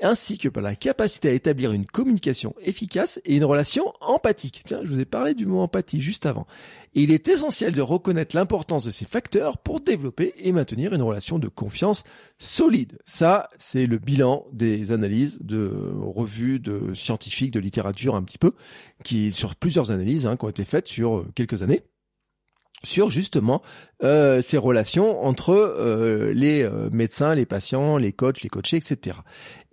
ainsi 0.02 0.38
que 0.38 0.50
par 0.50 0.64
la 0.64 0.76
capacité 0.76 1.30
à 1.30 1.34
établir 1.34 1.72
une 1.72 1.86
communication 1.86 2.54
efficace 2.62 3.20
et 3.26 3.36
une 3.36 3.46
relation 3.46 3.94
empathique. 4.02 4.62
Tiens, 4.66 4.82
je 4.84 4.90
vous 4.90 5.00
ai 5.00 5.06
parlé 5.06 5.34
du 5.34 5.46
mot 5.46 5.60
empathie 5.60 6.02
juste 6.02 6.26
avant. 6.26 6.48
Il 6.94 7.12
est 7.12 7.28
essentiel 7.28 7.74
de 7.74 7.82
reconnaître 7.82 8.36
l'importance 8.36 8.84
de 8.84 8.92
ces 8.92 9.06
facteurs 9.06 9.58
pour 9.58 9.82
développer 9.82 10.34
et 10.38 10.52
maintenir 10.52 10.94
une 10.94 11.02
relation 11.02 11.38
de 11.38 11.48
confiance 11.48 12.04
solide. 12.40 12.98
Ça, 13.06 13.50
c'est 13.58 13.86
le 13.86 13.98
bilan 13.98 14.46
des 14.52 14.92
analyses 14.92 15.40
de 15.42 15.72
revues 16.02 16.60
de 16.60 16.94
scientifiques, 16.94 17.52
de 17.52 17.60
littérature 17.60 18.16
un 18.16 18.24
petit 18.24 18.38
peu, 18.40 18.54
qui 19.04 19.32
sur 19.32 19.56
plusieurs 19.56 19.92
analyses 19.92 20.26
hein, 20.26 20.38
qui 20.38 20.46
ont 20.46 20.50
été 20.50 20.66
faites 20.66 20.88
sur 20.88 21.26
quelques 21.36 21.62
années 21.62 21.84
sur 22.84 23.10
justement 23.10 23.62
euh, 24.04 24.42
ces 24.42 24.58
relations 24.58 25.24
entre 25.26 25.52
euh, 25.52 26.32
les 26.34 26.64
euh, 26.64 26.90
médecins, 26.92 27.36
les 27.36 27.46
patients, 27.46 27.98
les 27.98 28.14
coachs, 28.14 28.42
les 28.42 28.50
coachés, 28.50 28.78
etc. 28.78 29.18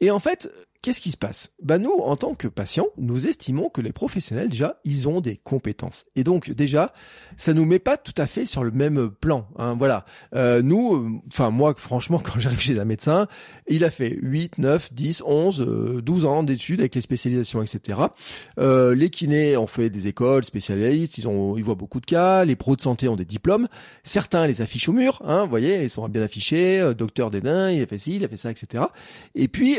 Et 0.00 0.10
en 0.10 0.18
fait, 0.18 0.50
qu'est-ce 0.84 1.00
qui 1.00 1.12
se 1.12 1.16
passe? 1.16 1.50
Bah 1.62 1.78
nous, 1.78 1.94
en 1.94 2.14
tant 2.14 2.34
que 2.34 2.46
patients, 2.46 2.88
nous 2.98 3.26
estimons 3.26 3.70
que 3.70 3.80
les 3.80 3.92
professionnels 3.92 4.50
déjà, 4.50 4.80
ils 4.84 5.08
ont 5.08 5.22
des 5.22 5.40
compétences. 5.42 6.04
Et 6.14 6.24
donc 6.24 6.50
déjà, 6.50 6.92
ça 7.38 7.54
nous 7.54 7.64
met 7.64 7.78
pas 7.78 7.96
tout 7.96 8.12
à 8.18 8.26
fait 8.26 8.44
sur 8.44 8.62
le 8.62 8.70
même 8.70 9.08
plan. 9.08 9.48
Hein, 9.56 9.76
voilà. 9.78 10.04
Euh, 10.34 10.60
nous, 10.60 10.94
euh, 10.94 11.08
enfin 11.28 11.48
moi, 11.48 11.72
franchement, 11.74 12.18
quand 12.22 12.38
j'arrive 12.38 12.60
chez 12.60 12.78
un 12.78 12.84
médecin, 12.84 13.28
il 13.66 13.82
a 13.82 13.90
fait 13.90 14.18
8, 14.20 14.58
9, 14.58 14.92
10, 14.92 15.22
11, 15.26 16.02
12 16.02 16.26
ans 16.26 16.42
d'études 16.42 16.80
avec 16.80 16.94
les 16.94 17.00
spécialisations, 17.00 17.62
etc. 17.62 18.00
Euh, 18.58 18.94
les 18.94 19.08
kinés 19.08 19.56
ont 19.56 19.66
fait 19.66 19.88
des 19.88 20.06
écoles 20.06 20.44
spécialistes, 20.44 21.16
ils 21.16 21.26
ont, 21.26 21.56
ils 21.56 21.64
voient 21.64 21.76
beaucoup 21.76 22.00
de 22.00 22.06
cas. 22.06 22.44
Les 22.44 22.56
pros 22.56 22.76
de 22.76 22.82
santé 22.82 23.08
ont 23.08 23.16
des 23.16 23.24
diplômes. 23.24 23.68
Certains 24.02 24.46
les 24.46 24.60
affichent 24.60 24.90
au 24.90 24.92
mur, 24.92 25.22
hein, 25.24 25.44
vous 25.44 25.50
voyez, 25.50 25.82
ils 25.82 25.88
sont 25.88 26.06
bien 26.10 26.20
affichés. 26.20 26.78
Euh, 26.78 26.92
docteur 26.92 27.30
Dédain, 27.30 27.70
il 27.70 27.80
a 27.80 27.86
fait 27.86 27.96
ci, 27.96 28.16
il 28.16 28.24
a 28.24 28.28
fait 28.28 28.36
ça, 28.36 28.50
etc. 28.50 28.84
Et 29.34 29.48
puis 29.48 29.78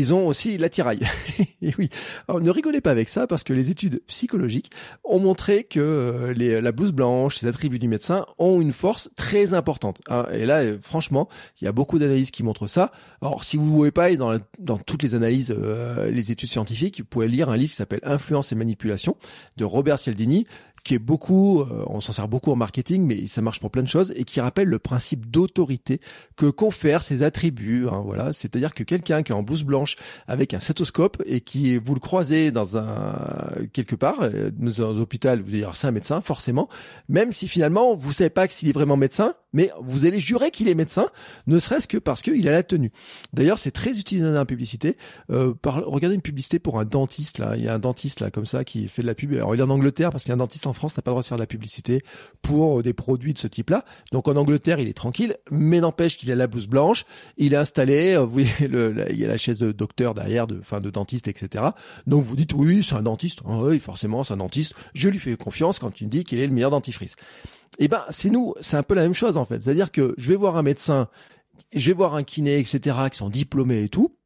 ils 0.00 0.12
ont 0.14 0.26
aussi 0.26 0.58
l'attirail. 0.58 1.00
et 1.62 1.72
oui, 1.78 1.88
ne 2.28 2.50
rigolez 2.50 2.80
pas 2.80 2.90
avec 2.90 3.08
ça 3.08 3.26
parce 3.26 3.44
que 3.44 3.52
les 3.52 3.70
études 3.70 4.02
psychologiques 4.06 4.70
ont 5.04 5.18
montré 5.20 5.64
que 5.64 5.80
euh, 5.80 6.60
la 6.60 6.72
blouse 6.72 6.92
blanche, 6.92 7.40
les 7.42 7.48
attributs 7.48 7.78
du 7.78 7.88
médecin 7.88 8.26
ont 8.38 8.60
une 8.60 8.72
force 8.72 9.10
très 9.16 9.54
importante. 9.54 10.00
hein. 10.08 10.26
Et 10.32 10.46
là, 10.46 10.62
euh, 10.62 10.78
franchement, 10.82 11.28
il 11.60 11.64
y 11.64 11.68
a 11.68 11.72
beaucoup 11.72 11.98
d'analyses 11.98 12.30
qui 12.30 12.42
montrent 12.42 12.66
ça. 12.66 12.92
Alors, 13.22 13.44
si 13.44 13.56
vous 13.56 13.64
ne 13.64 13.70
voulez 13.76 13.90
pas 13.90 14.04
aller 14.04 14.16
dans, 14.16 14.30
la- 14.30 14.40
dans 14.58 14.78
toutes 14.78 15.02
les 15.02 15.14
analyses, 15.14 15.54
euh, 15.56 16.10
les 16.10 16.32
études 16.32 16.48
scientifiques, 16.48 17.00
vous 17.00 17.06
pouvez 17.06 17.28
lire 17.28 17.48
un 17.50 17.56
livre 17.56 17.70
qui 17.70 17.76
s'appelle 17.76 18.00
Influence 18.02 18.52
et 18.52 18.54
manipulation 18.54 19.16
de 19.56 19.64
Robert 19.64 19.98
Cialdini 19.98 20.46
qui 20.84 20.94
est 20.94 20.98
beaucoup, 20.98 21.60
euh, 21.60 21.84
on 21.86 22.00
s'en 22.00 22.12
sert 22.12 22.28
beaucoup 22.28 22.50
en 22.50 22.56
marketing, 22.56 23.04
mais 23.06 23.26
ça 23.26 23.42
marche 23.42 23.60
pour 23.60 23.70
plein 23.70 23.82
de 23.82 23.88
choses, 23.88 24.12
et 24.16 24.24
qui 24.24 24.40
rappelle 24.40 24.68
le 24.68 24.78
principe 24.78 25.30
d'autorité 25.30 26.00
que 26.36 26.46
confèrent 26.46 27.02
ces 27.02 27.22
attributs. 27.22 27.86
hein, 27.88 28.02
voilà, 28.04 28.32
c'est-à-dire 28.32 28.74
que 28.74 28.82
quelqu'un 28.82 29.22
qui 29.22 29.32
est 29.32 29.34
en 29.34 29.42
blouse 29.42 29.64
blanche 29.64 29.96
avec 30.26 30.54
un 30.54 30.60
stéthoscope 30.60 31.22
et 31.26 31.40
qui 31.40 31.76
vous 31.76 31.94
le 31.94 32.00
croisez 32.00 32.50
dans 32.50 32.76
un 32.78 33.14
quelque 33.72 33.96
part 33.96 34.20
euh, 34.22 34.50
dans 34.52 34.82
un 34.82 34.98
hôpital, 34.98 35.40
vous 35.40 35.50
allez 35.50 35.58
dire 35.58 35.76
c'est 35.76 35.86
un 35.86 35.92
médecin 35.92 36.20
forcément, 36.20 36.68
même 37.08 37.32
si 37.32 37.48
finalement 37.48 37.94
vous 37.94 38.12
savez 38.12 38.30
pas 38.30 38.48
s'il 38.48 38.68
est 38.68 38.72
vraiment 38.72 38.96
médecin, 38.96 39.34
mais 39.52 39.70
vous 39.80 40.06
allez 40.06 40.20
jurer 40.20 40.50
qu'il 40.50 40.68
est 40.68 40.74
médecin, 40.74 41.08
ne 41.46 41.58
serait-ce 41.58 41.88
que 41.88 41.98
parce 41.98 42.22
qu'il 42.22 42.46
a 42.48 42.52
la 42.52 42.62
tenue. 42.62 42.92
D'ailleurs, 43.32 43.58
c'est 43.58 43.70
très 43.70 43.98
utilisé 43.98 44.26
dans 44.26 44.32
la 44.32 44.44
publicité. 44.44 44.96
Euh, 45.30 45.54
par, 45.54 45.84
regardez 45.84 46.14
une 46.14 46.22
publicité 46.22 46.58
pour 46.58 46.78
un 46.78 46.84
dentiste 46.84 47.38
là, 47.38 47.56
il 47.56 47.64
y 47.64 47.68
a 47.68 47.74
un 47.74 47.78
dentiste 47.78 48.20
là 48.20 48.30
comme 48.30 48.46
ça 48.46 48.64
qui 48.64 48.88
fait 48.88 49.02
de 49.02 49.06
la 49.06 49.14
pub. 49.14 49.32
Alors 49.32 49.54
il 49.54 49.60
est 49.60 49.64
en 49.64 49.70
Angleterre 49.70 50.10
parce 50.10 50.24
qu'un 50.24 50.36
dentiste 50.36 50.66
en 50.66 50.72
France 50.72 50.96
n'a 50.96 51.02
pas 51.02 51.10
le 51.10 51.14
droit 51.14 51.22
de 51.22 51.26
faire 51.26 51.38
de 51.38 51.42
la 51.42 51.46
publicité 51.46 52.02
pour 52.42 52.80
euh, 52.80 52.82
des 52.82 52.92
produits 52.92 53.34
de 53.34 53.38
ce 53.38 53.46
type-là. 53.46 53.84
Donc 54.12 54.28
en 54.28 54.36
Angleterre, 54.36 54.80
il 54.80 54.88
est 54.88 54.94
tranquille, 54.94 55.36
mais 55.50 55.80
n'empêche 55.80 56.16
qu'il 56.16 56.30
a 56.30 56.34
la 56.34 56.46
blouse 56.46 56.68
blanche, 56.68 57.04
il 57.36 57.54
est 57.54 57.56
installé, 57.56 58.14
euh, 58.14 58.20
vous 58.20 58.30
voyez, 58.30 58.50
il 58.60 59.18
y 59.18 59.24
a 59.24 59.28
la 59.28 59.36
chaise 59.36 59.58
de 59.58 59.72
docteur 59.72 60.14
derrière, 60.14 60.46
de, 60.46 60.58
enfin 60.58 60.80
de 60.80 60.90
dentiste, 60.90 61.28
etc. 61.28 61.64
Donc 62.06 62.22
vous 62.22 62.36
dites 62.36 62.54
oui, 62.54 62.82
c'est 62.82 62.94
un 62.94 63.02
dentiste, 63.02 63.40
Ah 63.46 63.62
oui, 63.62 63.78
forcément, 63.78 64.24
c'est 64.24 64.34
un 64.34 64.38
dentiste. 64.38 64.74
Je 64.94 65.08
lui 65.08 65.18
fais 65.18 65.36
confiance 65.36 65.78
quand 65.78 66.00
il 66.00 66.04
me 66.04 66.10
dit 66.10 66.24
qu'il 66.24 66.38
est 66.38 66.46
le 66.46 66.52
meilleur 66.52 66.70
dentifrice. 66.70 67.16
Eh 67.78 67.88
ben, 67.88 68.04
c'est 68.10 68.30
nous, 68.30 68.54
c'est 68.60 68.76
un 68.76 68.82
peu 68.82 68.94
la 68.94 69.02
même 69.02 69.14
chose 69.14 69.36
en 69.36 69.44
fait. 69.44 69.62
C'est-à-dire 69.62 69.92
que 69.92 70.14
je 70.18 70.28
vais 70.28 70.36
voir 70.36 70.56
un 70.56 70.62
médecin, 70.62 71.08
je 71.72 71.86
vais 71.88 71.94
voir 71.94 72.14
un 72.14 72.22
kiné, 72.22 72.58
etc., 72.58 72.98
qui 73.10 73.18
sont 73.18 73.30
diplômés 73.30 73.84
et 73.84 73.88
tout. 73.88 74.16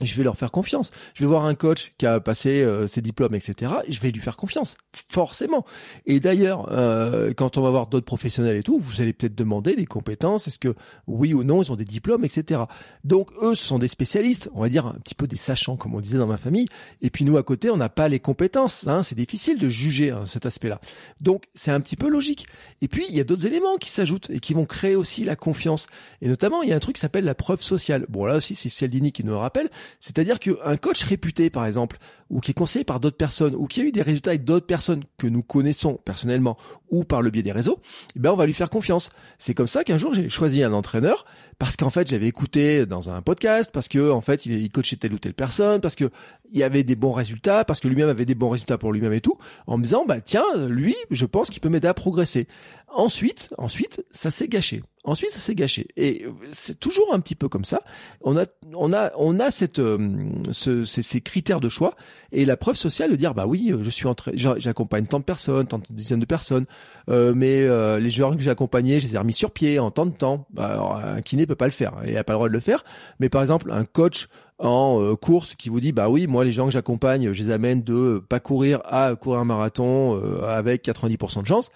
Je 0.00 0.14
vais 0.14 0.24
leur 0.24 0.36
faire 0.36 0.50
confiance. 0.50 0.90
Je 1.14 1.24
vais 1.24 1.28
voir 1.28 1.44
un 1.44 1.54
coach 1.54 1.92
qui 1.98 2.06
a 2.06 2.20
passé 2.20 2.62
euh, 2.62 2.86
ses 2.86 3.02
diplômes, 3.02 3.34
etc. 3.34 3.72
et 3.86 3.92
Je 3.92 4.00
vais 4.00 4.10
lui 4.10 4.20
faire 4.20 4.36
confiance, 4.36 4.76
forcément. 5.08 5.66
Et 6.06 6.20
d'ailleurs, 6.20 6.68
euh, 6.72 7.32
quand 7.34 7.58
on 7.58 7.62
va 7.62 7.70
voir 7.70 7.86
d'autres 7.86 8.06
professionnels 8.06 8.56
et 8.56 8.62
tout, 8.62 8.78
vous 8.78 9.02
allez 9.02 9.12
peut-être 9.12 9.34
demander 9.34 9.74
les 9.76 9.86
compétences. 9.86 10.48
Est-ce 10.48 10.58
que 10.58 10.74
oui 11.06 11.34
ou 11.34 11.44
non, 11.44 11.62
ils 11.62 11.70
ont 11.70 11.76
des 11.76 11.84
diplômes, 11.84 12.24
etc. 12.24 12.62
Donc 13.04 13.30
eux, 13.42 13.54
ce 13.54 13.64
sont 13.64 13.78
des 13.78 13.88
spécialistes, 13.88 14.50
on 14.54 14.60
va 14.62 14.68
dire 14.68 14.86
un 14.86 14.94
petit 14.94 15.14
peu 15.14 15.26
des 15.26 15.36
sachants, 15.36 15.76
comme 15.76 15.94
on 15.94 16.00
disait 16.00 16.18
dans 16.18 16.26
ma 16.26 16.38
famille. 16.38 16.66
Et 17.02 17.10
puis 17.10 17.24
nous, 17.24 17.36
à 17.36 17.42
côté, 17.42 17.70
on 17.70 17.76
n'a 17.76 17.88
pas 17.88 18.08
les 18.08 18.20
compétences. 18.20 18.86
Hein, 18.86 19.02
c'est 19.02 19.14
difficile 19.14 19.58
de 19.58 19.68
juger 19.68 20.10
hein, 20.10 20.24
cet 20.26 20.46
aspect-là. 20.46 20.80
Donc 21.20 21.44
c'est 21.54 21.70
un 21.70 21.80
petit 21.80 21.96
peu 21.96 22.08
logique. 22.08 22.46
Et 22.82 22.88
puis 22.88 23.04
il 23.08 23.16
y 23.16 23.20
a 23.20 23.24
d'autres 23.24 23.46
éléments 23.46 23.76
qui 23.76 23.90
s'ajoutent 23.90 24.30
et 24.30 24.40
qui 24.40 24.54
vont 24.54 24.64
créer 24.64 24.96
aussi 24.96 25.24
la 25.24 25.36
confiance. 25.36 25.86
Et 26.22 26.28
notamment, 26.28 26.62
il 26.62 26.70
y 26.70 26.72
a 26.72 26.76
un 26.76 26.80
truc 26.80 26.96
qui 26.96 27.00
s'appelle 27.00 27.24
la 27.24 27.34
preuve 27.34 27.62
sociale. 27.62 28.06
Bon 28.08 28.24
là 28.24 28.36
aussi, 28.36 28.54
c'est 28.54 28.68
Cialdini 28.68 29.12
qui 29.12 29.24
nous 29.24 29.32
le 29.32 29.38
rappelle. 29.38 29.70
C'est-à-dire 29.98 30.38
qu'un 30.38 30.76
coach 30.76 31.02
réputé, 31.02 31.50
par 31.50 31.66
exemple, 31.66 31.98
ou 32.30 32.40
qui 32.40 32.52
est 32.52 32.54
conseillé 32.54 32.84
par 32.84 33.00
d'autres 33.00 33.16
personnes, 33.16 33.54
ou 33.56 33.66
qui 33.66 33.80
a 33.80 33.84
eu 33.84 33.92
des 33.92 34.02
résultats 34.02 34.30
avec 34.30 34.44
d'autres 34.44 34.66
personnes 34.66 35.02
que 35.18 35.26
nous 35.26 35.42
connaissons 35.42 35.98
personnellement, 36.04 36.56
ou 36.90 37.04
par 37.04 37.22
le 37.22 37.30
biais 37.30 37.42
des 37.42 37.52
réseaux, 37.52 37.80
eh 38.16 38.20
ben 38.20 38.30
on 38.30 38.36
va 38.36 38.46
lui 38.46 38.54
faire 38.54 38.70
confiance. 38.70 39.10
C'est 39.38 39.54
comme 39.54 39.66
ça 39.66 39.84
qu'un 39.84 39.98
jour 39.98 40.14
j'ai 40.14 40.28
choisi 40.28 40.62
un 40.62 40.72
entraîneur 40.72 41.24
parce 41.58 41.76
qu'en 41.76 41.90
fait 41.90 42.08
j'avais 42.08 42.28
écouté 42.28 42.86
dans 42.86 43.10
un 43.10 43.20
podcast, 43.20 43.70
parce 43.72 43.88
que 43.88 44.10
en 44.10 44.20
fait 44.20 44.46
il, 44.46 44.60
il 44.60 44.70
coachait 44.70 44.96
telle 44.96 45.12
ou 45.12 45.18
telle 45.18 45.34
personne, 45.34 45.80
parce 45.80 45.96
que 45.96 46.10
il 46.52 46.62
avait 46.62 46.84
des 46.84 46.96
bons 46.96 47.12
résultats, 47.12 47.64
parce 47.64 47.80
que 47.80 47.88
lui-même 47.88 48.08
avait 48.08 48.26
des 48.26 48.34
bons 48.34 48.48
résultats 48.48 48.78
pour 48.78 48.92
lui-même 48.92 49.12
et 49.12 49.20
tout, 49.20 49.36
en 49.66 49.78
me 49.78 49.82
disant 49.82 50.04
bah 50.06 50.20
tiens 50.20 50.44
lui 50.68 50.96
je 51.10 51.26
pense 51.26 51.50
qu'il 51.50 51.60
peut 51.60 51.68
m'aider 51.68 51.88
à 51.88 51.94
progresser. 51.94 52.46
Ensuite, 52.92 53.54
ensuite 53.58 54.04
ça 54.10 54.30
s'est 54.30 54.48
gâché. 54.48 54.82
Ensuite, 55.02 55.30
ça 55.30 55.40
s'est 55.40 55.54
gâché. 55.54 55.88
Et 55.96 56.26
c'est 56.52 56.78
toujours 56.78 57.14
un 57.14 57.20
petit 57.20 57.34
peu 57.34 57.48
comme 57.48 57.64
ça. 57.64 57.80
On 58.20 58.36
a, 58.36 58.44
on 58.74 58.92
a, 58.92 59.10
on 59.16 59.40
a 59.40 59.50
cette, 59.50 59.78
euh, 59.78 60.28
ce- 60.52 60.84
ces, 60.84 61.00
ces 61.02 61.22
critères 61.22 61.60
de 61.60 61.70
choix 61.70 61.94
et 62.32 62.44
la 62.44 62.58
preuve 62.58 62.74
sociale 62.76 63.10
de 63.10 63.16
dire 63.16 63.32
bah 63.32 63.46
oui, 63.46 63.72
je 63.80 63.88
suis 63.88 64.06
entré, 64.06 64.32
j'a- 64.34 64.58
j'accompagne 64.58 65.06
tant 65.06 65.18
de 65.18 65.24
personnes, 65.24 65.66
tant 65.66 65.78
de 65.78 65.84
dizaines 65.88 66.20
de 66.20 66.26
personnes, 66.26 66.66
euh, 67.08 67.32
mais 67.34 67.62
euh, 67.62 67.98
les 67.98 68.10
joueurs 68.10 68.36
que 68.36 68.42
j'ai 68.42 68.50
accompagnés, 68.50 69.00
je 69.00 69.06
les 69.06 69.14
ai 69.14 69.18
remis 69.18 69.32
sur 69.32 69.52
pied 69.52 69.78
en 69.78 69.90
tant 69.90 70.04
de 70.04 70.10
temps. 70.12 70.46
Bah, 70.52 70.66
alors, 70.66 70.96
un 70.96 71.22
kiné 71.22 71.46
peut 71.46 71.54
pas 71.54 71.64
le 71.64 71.70
faire, 71.72 71.94
il 72.06 72.14
a 72.18 72.22
pas 72.24 72.34
le 72.34 72.36
droit 72.36 72.48
de 72.48 72.52
le 72.52 72.60
faire. 72.60 72.84
Mais 73.20 73.30
par 73.30 73.40
exemple, 73.40 73.72
un 73.72 73.86
coach 73.86 74.28
en 74.60 75.02
euh, 75.02 75.16
course 75.16 75.54
qui 75.54 75.68
vous 75.68 75.80
dit 75.80 75.92
bah 75.92 76.08
oui, 76.08 76.26
moi 76.26 76.44
les 76.44 76.52
gens 76.52 76.66
que 76.66 76.70
j'accompagne, 76.70 77.32
je 77.32 77.42
les 77.42 77.50
amène 77.50 77.82
de 77.82 78.22
pas 78.28 78.40
courir 78.40 78.80
à 78.84 79.16
courir 79.16 79.40
un 79.40 79.44
marathon 79.44 80.16
euh, 80.16 80.42
avec 80.42 80.84
90% 80.84 81.42
de 81.42 81.46
chance 81.46 81.70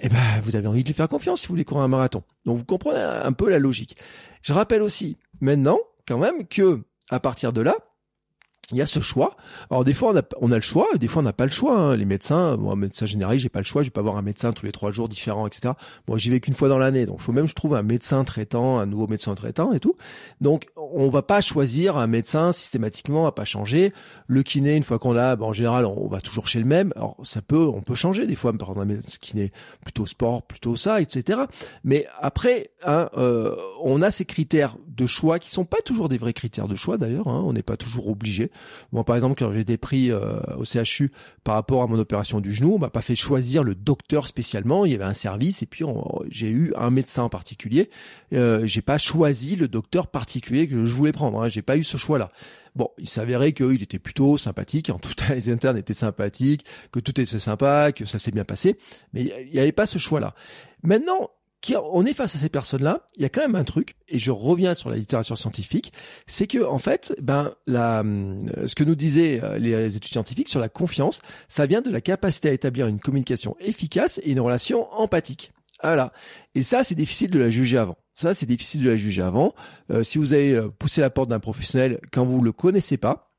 eh 0.00 0.08
ben, 0.08 0.40
vous 0.42 0.56
avez 0.56 0.66
envie 0.66 0.82
de 0.82 0.88
lui 0.88 0.94
faire 0.94 1.08
confiance 1.08 1.42
si 1.42 1.46
vous 1.46 1.52
voulez 1.52 1.64
courir 1.64 1.84
un 1.84 1.88
marathon. 1.88 2.24
Donc 2.44 2.56
vous 2.56 2.64
comprenez 2.64 2.98
un 2.98 3.32
peu 3.32 3.48
la 3.48 3.60
logique. 3.60 3.96
Je 4.42 4.52
rappelle 4.52 4.82
aussi 4.82 5.16
maintenant, 5.40 5.78
quand 6.06 6.18
même, 6.18 6.46
que 6.48 6.82
à 7.10 7.20
partir 7.20 7.52
de 7.52 7.60
là, 7.60 7.76
il 8.70 8.78
y 8.78 8.82
a 8.82 8.86
ce 8.86 9.00
choix. 9.00 9.36
Alors 9.70 9.84
des 9.84 9.94
fois 9.94 10.12
on 10.12 10.16
a, 10.16 10.22
on 10.40 10.48
le 10.48 10.60
choix, 10.60 10.86
des 10.96 11.08
fois 11.08 11.20
on 11.20 11.24
n'a 11.24 11.32
pas 11.32 11.46
le 11.46 11.50
choix. 11.52 11.76
hein. 11.78 11.96
Les 11.96 12.04
médecins, 12.04 12.56
moi 12.56 12.76
médecin 12.76 13.06
généraliste, 13.06 13.42
j'ai 13.42 13.48
pas 13.48 13.60
le 13.60 13.64
choix, 13.64 13.82
je 13.82 13.88
vais 13.88 13.92
pas 13.92 14.02
voir 14.02 14.16
un 14.16 14.22
médecin 14.22 14.52
tous 14.52 14.66
les 14.66 14.72
trois 14.72 14.90
jours 14.90 15.08
différents, 15.08 15.46
etc. 15.46 15.74
Moi 16.08 16.18
j'y 16.18 16.30
vais 16.30 16.40
qu'une 16.40 16.54
fois 16.54 16.68
dans 16.68 16.78
l'année, 16.78 17.06
donc 17.06 17.20
faut 17.20 17.32
même 17.32 17.48
je 17.48 17.54
trouve 17.54 17.74
un 17.74 17.82
médecin 17.82 18.24
traitant, 18.24 18.78
un 18.78 18.86
nouveau 18.86 19.06
médecin 19.06 19.34
traitant 19.34 19.72
et 19.72 19.80
tout. 19.80 19.96
Donc 20.40 20.66
on 20.76 21.10
va 21.10 21.22
pas 21.22 21.40
choisir 21.40 21.96
un 21.96 22.06
médecin 22.06 22.52
systématiquement, 22.52 23.24
va 23.24 23.32
pas 23.32 23.44
changer. 23.44 23.92
Le 24.26 24.42
kiné, 24.42 24.76
une 24.76 24.82
fois 24.82 24.98
qu'on 24.98 25.12
l'a, 25.12 25.36
ben, 25.36 25.46
en 25.46 25.52
général 25.52 25.84
on 25.86 26.08
va 26.08 26.20
toujours 26.20 26.48
chez 26.48 26.58
le 26.58 26.66
même. 26.66 26.92
Alors 26.96 27.16
ça 27.22 27.42
peut, 27.42 27.66
on 27.66 27.82
peut 27.82 27.94
changer 27.94 28.26
des 28.26 28.36
fois, 28.36 28.52
par 28.52 28.70
exemple 28.70 28.92
un 28.92 29.00
kiné 29.20 29.52
plutôt 29.82 30.06
sport, 30.06 30.42
plutôt 30.42 30.76
ça, 30.76 31.00
etc. 31.00 31.42
Mais 31.84 32.06
après, 32.20 32.70
hein, 32.84 33.08
euh, 33.16 33.54
on 33.82 34.02
a 34.02 34.10
ces 34.10 34.24
critères 34.24 34.76
de 34.88 35.06
choix 35.06 35.38
qui 35.38 35.50
sont 35.50 35.64
pas 35.64 35.80
toujours 35.84 36.08
des 36.08 36.18
vrais 36.18 36.32
critères 36.32 36.68
de 36.68 36.74
choix 36.74 36.98
d'ailleurs. 36.98 37.28
Hein, 37.28 37.42
on 37.44 37.52
n'est 37.52 37.62
pas 37.62 37.76
toujours 37.76 38.08
obligé. 38.08 38.50
Moi, 38.92 39.04
par 39.04 39.16
exemple, 39.16 39.36
quand 39.38 39.52
j'ai 39.52 39.60
été 39.60 39.76
pris 39.76 40.10
euh, 40.10 40.40
au 40.56 40.64
CHU 40.64 41.10
par 41.42 41.54
rapport 41.54 41.82
à 41.82 41.86
mon 41.86 41.98
opération 41.98 42.40
du 42.40 42.52
genou, 42.52 42.74
on 42.74 42.78
m'a 42.78 42.90
pas 42.90 43.02
fait 43.02 43.16
choisir 43.16 43.62
le 43.62 43.74
docteur 43.74 44.28
spécialement. 44.28 44.84
Il 44.84 44.92
y 44.92 44.94
avait 44.94 45.04
un 45.04 45.14
service 45.14 45.62
et 45.62 45.66
puis 45.66 45.84
j'ai 46.28 46.50
eu 46.50 46.72
un 46.76 46.90
médecin 46.90 47.24
en 47.24 47.28
particulier. 47.28 47.90
Euh, 48.32 48.66
j'ai 48.66 48.82
pas 48.82 48.98
choisi 48.98 49.56
le 49.56 49.68
docteur 49.68 50.08
particulier 50.08 50.68
que 50.68 50.84
je 50.84 50.94
voulais 50.94 51.12
prendre. 51.12 51.42
Hein, 51.42 51.48
j'ai 51.48 51.62
pas 51.62 51.76
eu 51.76 51.84
ce 51.84 51.96
choix-là. 51.96 52.30
Bon, 52.74 52.90
il 52.98 53.08
s'avérait 53.08 53.52
qu'il 53.52 53.82
était 53.82 54.00
plutôt 54.00 54.36
sympathique, 54.36 54.90
en 54.90 54.98
tout 54.98 55.12
cas 55.16 55.34
les 55.34 55.50
internes 55.50 55.78
étaient 55.78 55.94
sympathiques, 55.94 56.64
que 56.90 56.98
tout 56.98 57.20
était 57.20 57.38
sympa, 57.38 57.92
que 57.92 58.04
ça 58.04 58.18
s'est 58.18 58.32
bien 58.32 58.44
passé, 58.44 58.76
mais 59.12 59.22
il 59.46 59.52
n'y 59.52 59.60
avait 59.60 59.72
pas 59.72 59.86
ce 59.86 59.98
choix-là. 59.98 60.34
Maintenant, 60.82 61.30
on 61.92 62.04
est 62.04 62.14
face 62.14 62.34
à 62.34 62.38
ces 62.38 62.48
personnes-là, 62.48 63.06
il 63.16 63.22
y 63.22 63.24
a 63.24 63.28
quand 63.28 63.40
même 63.40 63.54
un 63.54 63.64
truc, 63.64 63.96
et 64.08 64.18
je 64.18 64.30
reviens 64.30 64.74
sur 64.74 64.90
la 64.90 64.96
littérature 64.96 65.38
scientifique, 65.38 65.92
c'est 66.26 66.46
que 66.46 66.64
en 66.64 66.78
fait, 66.78 67.14
ben, 67.20 67.54
hum, 67.68 68.50
ce 68.66 68.74
que 68.74 68.84
nous 68.84 68.94
disaient 68.94 69.40
euh, 69.42 69.58
les 69.58 69.96
études 69.96 70.12
scientifiques 70.12 70.48
sur 70.48 70.60
la 70.60 70.68
confiance, 70.68 71.22
ça 71.48 71.66
vient 71.66 71.80
de 71.80 71.90
la 71.90 72.00
capacité 72.00 72.48
à 72.48 72.52
établir 72.52 72.86
une 72.86 73.00
communication 73.00 73.56
efficace 73.60 74.20
et 74.24 74.32
une 74.32 74.40
relation 74.40 74.92
empathique. 74.92 75.52
Voilà. 75.82 76.12
Et 76.54 76.62
ça, 76.62 76.84
c'est 76.84 76.94
difficile 76.94 77.30
de 77.30 77.38
la 77.38 77.50
juger 77.50 77.78
avant. 77.78 77.96
Ça, 78.14 78.32
c'est 78.32 78.46
difficile 78.46 78.82
de 78.84 78.90
la 78.90 78.96
juger 78.96 79.22
avant. 79.22 79.54
Euh, 79.90 80.02
si 80.02 80.18
vous 80.18 80.32
avez 80.32 80.54
euh, 80.54 80.68
poussé 80.68 81.00
la 81.00 81.10
porte 81.10 81.28
d'un 81.28 81.40
professionnel 81.40 82.00
quand 82.12 82.24
vous 82.24 82.40
le 82.40 82.52
connaissez 82.52 82.96
pas, 82.96 83.33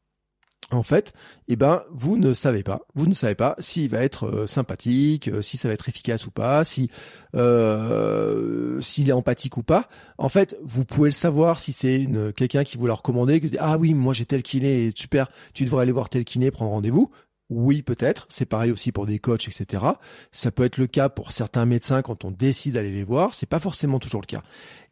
en 0.71 0.81
fait, 0.81 1.13
eh 1.47 1.55
ben, 1.55 1.83
vous 1.91 2.17
ne 2.17 2.33
savez 2.33 2.63
pas, 2.63 2.81
vous 2.95 3.05
ne 3.05 3.13
savez 3.13 3.35
pas 3.35 3.55
s'il 3.59 3.89
va 3.89 4.01
être 4.01 4.25
euh, 4.25 4.47
sympathique, 4.47 5.27
euh, 5.27 5.43
si 5.43 5.57
ça 5.57 5.67
va 5.67 5.75
être 5.75 5.87
efficace 5.89 6.25
ou 6.25 6.31
pas, 6.31 6.63
si 6.63 6.89
euh, 7.35 8.81
s'il 8.81 9.09
est 9.09 9.13
empathique 9.13 9.57
ou 9.57 9.63
pas. 9.63 9.87
En 10.17 10.27
fait, 10.27 10.57
vous 10.63 10.83
pouvez 10.83 11.09
le 11.09 11.13
savoir 11.13 11.59
si 11.59 11.71
c'est 11.71 12.07
quelqu'un 12.35 12.63
qui 12.63 12.77
vous 12.77 12.87
l'a 12.87 12.95
recommandé, 12.95 13.39
que 13.41 13.47
ah 13.59 13.77
oui, 13.77 13.93
moi 13.93 14.13
j'ai 14.13 14.25
tel 14.25 14.41
kiné, 14.41 14.89
super, 14.95 15.29
tu 15.53 15.65
devrais 15.65 15.83
aller 15.83 15.91
voir 15.91 16.09
tel 16.09 16.25
kiné, 16.25 16.49
prendre 16.49 16.71
rendez-vous. 16.71 17.11
Oui, 17.49 17.83
peut-être. 17.83 18.25
C'est 18.29 18.45
pareil 18.45 18.71
aussi 18.71 18.91
pour 18.91 19.05
des 19.05 19.19
coachs, 19.19 19.47
etc. 19.47 19.83
Ça 20.31 20.51
peut 20.51 20.63
être 20.63 20.77
le 20.77 20.87
cas 20.87 21.09
pour 21.09 21.31
certains 21.31 21.65
médecins 21.65 22.01
quand 22.01 22.25
on 22.25 22.31
décide 22.31 22.73
d'aller 22.73 22.91
les 22.91 23.03
voir. 23.03 23.35
C'est 23.35 23.45
pas 23.45 23.59
forcément 23.59 23.99
toujours 23.99 24.21
le 24.21 24.25
cas. 24.25 24.43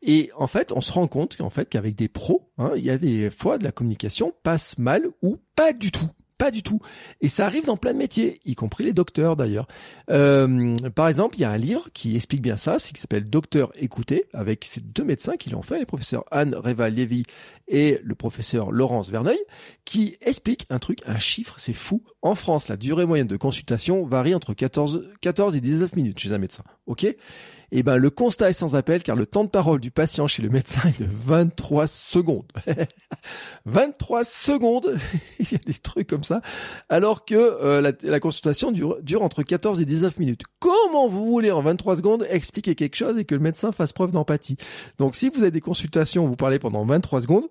Et 0.02 0.30
en 0.36 0.48
fait, 0.48 0.72
on 0.72 0.82
se 0.82 0.92
rend 0.92 1.08
compte 1.08 1.38
qu'en 1.38 1.50
fait, 1.50 1.68
qu'avec 1.70 1.96
des 1.96 2.08
pros, 2.08 2.52
hein, 2.58 2.74
il 2.76 2.84
y 2.84 2.92
a 2.92 2.98
des 2.98 3.30
fois 3.32 3.58
de 3.58 3.64
la 3.64 3.72
communication 3.72 4.34
passe 4.44 4.78
mal 4.78 5.08
ou 5.22 5.38
pas 5.56 5.74
du 5.74 5.92
tout. 5.92 6.10
Pas 6.44 6.52
du 6.52 6.62
tout. 6.62 6.82
Et 7.22 7.30
ça 7.30 7.46
arrive 7.46 7.64
dans 7.64 7.78
plein 7.78 7.94
de 7.94 7.98
métiers, 7.98 8.42
y 8.44 8.54
compris 8.54 8.84
les 8.84 8.92
docteurs 8.92 9.38
d'ailleurs. 9.38 9.66
Euh, 10.10 10.76
par 10.94 11.08
exemple, 11.08 11.38
il 11.38 11.42
y 11.44 11.46
a 11.46 11.50
un 11.50 11.58
livre 11.58 11.88
qui 11.94 12.18
explique 12.18 12.42
bien 12.42 12.58
ça, 12.58 12.76
qui 12.76 13.00
s'appelle 13.00 13.30
Docteur 13.30 13.72
écouté, 13.76 14.26
avec 14.34 14.66
ces 14.66 14.82
deux 14.82 15.06
médecins 15.06 15.38
qui 15.38 15.52
l'ont 15.52 15.62
fait, 15.62 15.80
les 15.80 15.86
professeurs 15.86 16.26
Anne 16.32 16.54
Reva-Lévy 16.54 17.24
et 17.70 18.02
le 18.04 18.14
professeur 18.14 18.74
Laurence 18.74 19.10
Verneuil, 19.10 19.40
qui 19.86 20.18
explique 20.20 20.66
un 20.70 20.80
truc, 20.80 21.00
un 21.06 21.18
chiffre, 21.18 21.56
c'est 21.60 21.72
fou. 21.72 22.04
En 22.22 22.36
France, 22.36 22.68
la 22.68 22.76
durée 22.76 23.06
moyenne 23.06 23.28
de 23.28 23.38
consultation 23.38 24.06
varie 24.06 24.36
entre 24.36 24.54
14, 24.54 25.12
14 25.22 25.56
et 25.56 25.62
19 25.62 25.96
minutes 25.96 26.20
chez 26.20 26.34
un 26.34 26.40
médecin. 26.40 26.66
Ok? 26.88 27.08
Eh 27.76 27.84
ben, 27.84 27.98
le 27.98 28.10
constat 28.12 28.52
est 28.52 28.54
sans 28.54 28.76
appel 28.76 29.02
car 29.02 29.16
le 29.16 29.26
temps 29.26 29.44
de 29.44 29.50
parole 29.50 29.80
du 29.80 29.90
patient 29.90 30.28
chez 30.28 30.44
le 30.44 30.50
médecin 30.50 30.88
est 30.90 31.00
de 31.00 31.08
23 31.10 31.88
secondes. 31.88 32.52
23 33.66 34.24
secondes 34.24 34.96
Il 35.40 35.52
y 35.52 35.56
a 35.56 35.58
des 35.58 35.74
trucs 35.74 36.08
comme 36.08 36.24
ça. 36.24 36.42
Alors 36.88 37.26
que 37.26 37.34
euh, 37.36 37.94
la, 38.04 38.20
consultation 38.20 38.72
dure, 38.72 39.24
entre 39.24 39.42
14 39.42 39.82
et 39.82 39.86
19 39.86 40.20
minutes. 40.20 40.44
Comment 40.60 41.08
vous 41.08 41.26
voulez 41.26 41.50
en 41.50 41.62
23 41.62 41.98
secondes 41.98 42.28
expliquer 42.30 42.76
quelque 42.76 42.96
chose 42.96 43.18
et 43.18 43.26
que 43.26 43.34
le 43.34 43.42
médecin 43.42 43.72
fasse 43.72 43.92
preuve 43.92 44.12
d'empathie? 44.12 44.58
Donc 45.00 45.16
si 45.16 45.30
vous 45.30 45.42
avez 45.42 45.52
des 45.52 45.62
consultations 45.62 46.28
vous 46.28 46.36
parlez 46.36 46.60
pendant 46.60 46.86
23 46.86 47.22
secondes, 47.22 47.48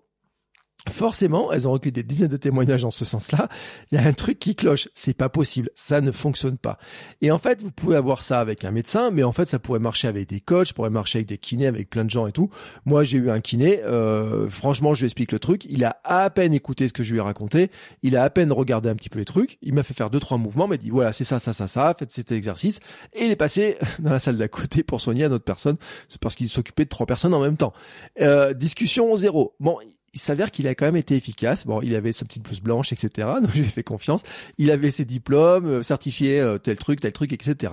Forcément, 0.90 1.52
elles 1.52 1.68
ont 1.68 1.72
recueilli 1.72 1.92
des 1.92 2.02
dizaines 2.02 2.28
de 2.28 2.36
témoignages 2.36 2.84
en 2.84 2.90
ce 2.90 3.04
sens-là. 3.04 3.48
Il 3.90 4.00
y 4.00 4.02
a 4.02 4.06
un 4.06 4.12
truc 4.12 4.40
qui 4.40 4.56
cloche. 4.56 4.88
C'est 4.94 5.14
pas 5.14 5.28
possible. 5.28 5.70
Ça 5.76 6.00
ne 6.00 6.10
fonctionne 6.10 6.58
pas. 6.58 6.76
Et 7.20 7.30
en 7.30 7.38
fait, 7.38 7.62
vous 7.62 7.70
pouvez 7.70 7.94
avoir 7.94 8.22
ça 8.22 8.40
avec 8.40 8.64
un 8.64 8.72
médecin, 8.72 9.12
mais 9.12 9.22
en 9.22 9.30
fait, 9.30 9.46
ça 9.46 9.60
pourrait 9.60 9.78
marcher 9.78 10.08
avec 10.08 10.28
des 10.28 10.40
coachs, 10.40 10.72
pourrait 10.72 10.90
marcher 10.90 11.18
avec 11.18 11.28
des 11.28 11.38
kinés, 11.38 11.68
avec 11.68 11.88
plein 11.88 12.04
de 12.04 12.10
gens 12.10 12.26
et 12.26 12.32
tout. 12.32 12.50
Moi, 12.84 13.04
j'ai 13.04 13.18
eu 13.18 13.30
un 13.30 13.40
kiné. 13.40 13.80
Euh, 13.84 14.50
franchement, 14.50 14.92
je 14.92 15.02
lui 15.02 15.06
explique 15.06 15.30
le 15.30 15.38
truc. 15.38 15.66
Il 15.66 15.84
a 15.84 16.00
à 16.02 16.28
peine 16.30 16.52
écouté 16.52 16.88
ce 16.88 16.92
que 16.92 17.04
je 17.04 17.12
lui 17.12 17.18
ai 17.18 17.22
raconté. 17.22 17.70
Il 18.02 18.16
a 18.16 18.24
à 18.24 18.30
peine 18.30 18.50
regardé 18.50 18.88
un 18.88 18.96
petit 18.96 19.08
peu 19.08 19.20
les 19.20 19.24
trucs. 19.24 19.58
Il 19.62 19.74
m'a 19.74 19.84
fait 19.84 19.94
faire 19.94 20.10
deux, 20.10 20.20
trois 20.20 20.36
mouvements, 20.36 20.66
m'a 20.66 20.78
dit 20.78 20.90
voilà, 20.90 21.12
c'est 21.12 21.24
ça, 21.24 21.38
ça, 21.38 21.52
ça, 21.52 21.68
ça. 21.68 21.94
Faites 21.96 22.10
cet 22.10 22.32
exercice. 22.32 22.80
Et 23.12 23.26
il 23.26 23.30
est 23.30 23.36
passé 23.36 23.78
dans 24.00 24.10
la 24.10 24.18
salle 24.18 24.36
d'à 24.36 24.48
côté 24.48 24.82
pour 24.82 25.00
soigner 25.00 25.26
une 25.26 25.32
autre 25.32 25.44
personne. 25.44 25.76
C'est 26.08 26.20
parce 26.20 26.34
qu'il 26.34 26.48
s'occupait 26.48 26.84
de 26.84 26.90
trois 26.90 27.06
personnes 27.06 27.34
en 27.34 27.40
même 27.40 27.56
temps. 27.56 27.72
Euh, 28.20 28.52
discussion 28.52 29.14
zéro. 29.14 29.54
Bon, 29.60 29.78
il 30.14 30.20
s'avère 30.20 30.50
qu'il 30.50 30.68
a 30.68 30.74
quand 30.74 30.84
même 30.84 30.96
été 30.96 31.16
efficace. 31.16 31.66
Bon, 31.66 31.80
il 31.82 31.94
avait 31.94 32.12
sa 32.12 32.24
petite 32.24 32.42
blouse 32.42 32.60
blanche, 32.60 32.92
etc. 32.92 33.28
Donc 33.40 33.50
j'ai 33.54 33.62
fait 33.64 33.82
confiance. 33.82 34.22
Il 34.58 34.70
avait 34.70 34.90
ses 34.90 35.04
diplômes, 35.04 35.66
euh, 35.66 35.82
certifiés 35.82 36.40
euh, 36.40 36.58
tel 36.58 36.76
truc, 36.76 37.00
tel 37.00 37.12
truc, 37.12 37.32
etc. 37.32 37.72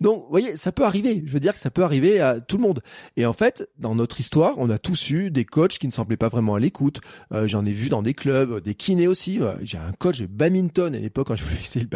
Donc, 0.00 0.24
vous 0.24 0.30
voyez, 0.30 0.56
ça 0.56 0.72
peut 0.72 0.84
arriver. 0.84 1.22
Je 1.26 1.32
veux 1.32 1.40
dire 1.40 1.54
que 1.54 1.58
ça 1.58 1.70
peut 1.70 1.82
arriver 1.82 2.20
à 2.20 2.40
tout 2.40 2.56
le 2.56 2.62
monde. 2.62 2.82
Et 3.16 3.24
en 3.26 3.32
fait, 3.32 3.68
dans 3.78 3.94
notre 3.94 4.20
histoire, 4.20 4.54
on 4.58 4.68
a 4.70 4.78
tous 4.78 5.10
eu 5.10 5.30
des 5.30 5.44
coachs 5.44 5.78
qui 5.78 5.86
ne 5.86 5.92
semblaient 5.92 6.16
pas 6.16 6.28
vraiment 6.28 6.56
à 6.56 6.60
l'écoute. 6.60 7.00
Euh, 7.32 7.48
j'en 7.48 7.64
ai 7.64 7.72
vu 7.72 7.88
dans 7.88 8.02
des 8.02 8.14
clubs, 8.14 8.62
des 8.62 8.74
kinés 8.74 9.08
aussi. 9.08 9.40
J'ai 9.62 9.78
un 9.78 9.92
coach 9.92 10.20
de 10.20 10.26
badminton 10.26 10.94
à 10.94 10.98
l'époque 10.98 11.28
quand 11.28 11.36
je 11.36 11.44
voulais 11.44 11.60
essayer 11.62 11.84
le 11.84 11.88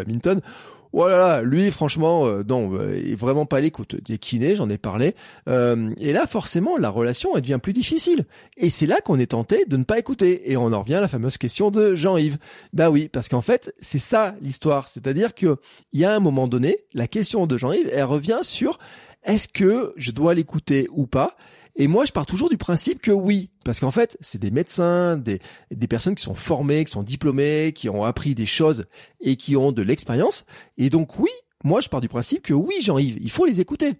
badminton 0.93 1.13
voilà, 1.13 1.41
oh 1.43 1.45
lui, 1.45 1.71
franchement, 1.71 2.27
euh, 2.27 2.43
non, 2.47 2.75
euh, 2.75 2.99
il 2.99 3.13
est 3.13 3.15
vraiment 3.15 3.47
pas 3.47 3.59
à 3.59 3.61
l'écoute. 3.61 3.97
Des 4.05 4.19
kinés, 4.19 4.57
j'en 4.57 4.69
ai 4.69 4.79
parlé. 4.79 5.15
Euh, 5.49 5.91
et 5.99 6.13
là, 6.13 6.27
forcément, 6.27 6.77
la 6.77 6.91
relation, 6.91 7.31
elle 7.35 7.41
devient 7.41 7.61
plus 7.63 7.73
difficile. 7.73 8.27
Et 8.57 8.69
c'est 8.69 8.87
là 8.87 9.01
qu'on 9.01 9.19
est 9.19 9.31
tenté 9.31 9.65
de 9.67 9.77
ne 9.77 9.85
pas 9.85 9.99
écouter. 9.99 10.53
Et 10.53 10.57
on 10.57 10.73
en 10.73 10.81
revient 10.81 10.97
à 10.97 11.01
la 11.01 11.09
fameuse 11.09 11.39
question 11.39 11.71
de 11.71 11.95
Jean-Yves. 11.95 12.37
Bah 12.73 12.91
oui, 12.91 13.09
parce 13.09 13.29
qu'en 13.29 13.41
fait, 13.41 13.73
c'est 13.81 13.99
ça 13.99 14.35
l'histoire. 14.43 14.89
C'est-à-dire 14.89 15.35
que 15.35 15.57
il 15.93 16.01
y 16.01 16.05
a 16.05 16.15
un 16.15 16.21
moment 16.21 16.47
donné, 16.47 16.77
la 16.93 17.09
question 17.09 17.47
de 17.47 17.57
Jean-Yves, 17.57 17.89
elle 17.91 18.05
revient 18.05 18.41
sur 18.43 18.79
est-ce 19.25 19.49
que 19.49 19.95
je 19.97 20.11
dois 20.11 20.35
l'écouter 20.35 20.89
ou 20.93 21.07
pas? 21.07 21.37
Et 21.75 21.87
moi, 21.87 22.05
je 22.05 22.13
pars 22.13 22.27
toujours 22.27 22.51
du 22.51 22.59
principe 22.59 23.01
que 23.01 23.11
oui, 23.11 23.51
parce 23.65 23.81
qu'en 23.81 23.91
fait, 23.91 24.19
c'est 24.21 24.41
des 24.41 24.51
médecins, 24.51 25.17
des, 25.17 25.41
des 25.71 25.87
personnes 25.89 26.15
qui 26.15 26.23
sont 26.23 26.35
formées, 26.35 26.85
qui 26.85 26.93
sont 26.93 27.03
diplômées, 27.03 27.73
qui 27.75 27.89
ont 27.89 28.05
appris 28.05 28.35
des 28.35 28.47
choses 28.47 28.87
et 29.21 29.37
qui 29.37 29.57
ont 29.57 29.73
de 29.73 29.83
l'expérience. 29.83 30.45
Et 30.77 30.91
donc 30.91 31.19
oui, 31.19 31.31
moi, 31.65 31.81
je 31.81 31.89
pars 31.89 32.01
du 32.01 32.09
principe 32.09 32.43
que 32.43 32.55
oui, 32.55 32.75
Jean-Yves, 32.81 33.19
il 33.21 33.31
faut 33.31 33.47
les 33.47 33.61
écouter. 33.61 33.95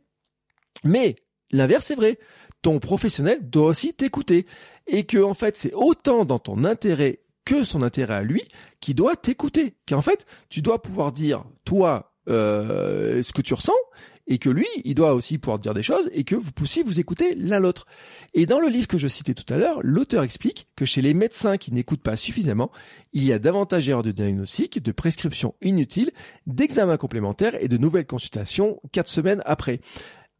Mais 0.85 1.17
l'inverse 1.51 1.91
est 1.91 1.95
vrai. 1.95 2.19
Ton 2.61 2.79
professionnel 2.79 3.39
doit 3.49 3.69
aussi 3.69 3.95
t'écouter. 3.95 4.47
Et 4.87 5.05
que, 5.05 5.23
en 5.23 5.35
fait, 5.35 5.57
c'est 5.57 5.73
autant 5.75 6.25
dans 6.25 6.39
ton 6.39 6.65
intérêt 6.65 7.21
que 7.45 7.65
son 7.65 7.83
intérêt 7.83 8.15
à 8.15 8.23
lui 8.23 8.43
qui 8.81 8.95
doit 8.95 9.17
t'écouter. 9.17 9.77
Qu'en 9.89 10.03
fait, 10.03 10.27
tu 10.49 10.61
dois 10.63 10.83
pouvoir 10.83 11.13
dire, 11.13 11.45
toi, 11.65 12.13
euh, 12.29 13.23
ce 13.23 13.33
que 13.33 13.43
tu 13.43 13.55
ressens 13.55 13.73
et 14.27 14.39
que 14.39 14.51
lui, 14.51 14.67
il 14.85 14.95
doit 14.95 15.15
aussi 15.15 15.39
pouvoir 15.39 15.59
dire 15.59 15.75
des 15.75 15.83
choses 15.83 16.09
et 16.13 16.25
que 16.25 16.35
vous 16.35 16.53
puissiez 16.53 16.83
vous 16.83 17.01
écouter 17.01 17.35
l'un 17.35 17.59
l'autre. 17.59 17.87
Et 18.35 18.47
dans 18.47 18.61
le 18.61 18.69
livre 18.69 18.87
que 18.87 18.99
je 18.99 19.09
citais 19.09 19.35
tout 19.35 19.53
à 19.53 19.57
l'heure, 19.57 19.81
l'auteur 19.83 20.23
explique 20.23 20.69
que 20.77 20.85
chez 20.85 21.03
les 21.03 21.15
médecins 21.15 21.57
qui 21.57 21.73
n'écoutent 21.73 22.03
pas 22.03 22.17
suffisamment, 22.17 22.71
il 23.13 23.25
y 23.25 23.33
a 23.33 23.39
davantage 23.39 23.87
d'erreurs 23.87 24.03
de 24.03 24.13
diagnostic, 24.13 24.83
de 24.83 24.93
prescriptions 24.93 25.55
inutiles, 25.61 26.13
d'examens 26.47 26.97
complémentaires 26.97 27.61
et 27.63 27.69
de 27.69 27.77
nouvelles 27.77 28.07
consultations 28.07 28.81
quatre 28.93 29.09
semaines 29.09 29.43
après. 29.45 29.81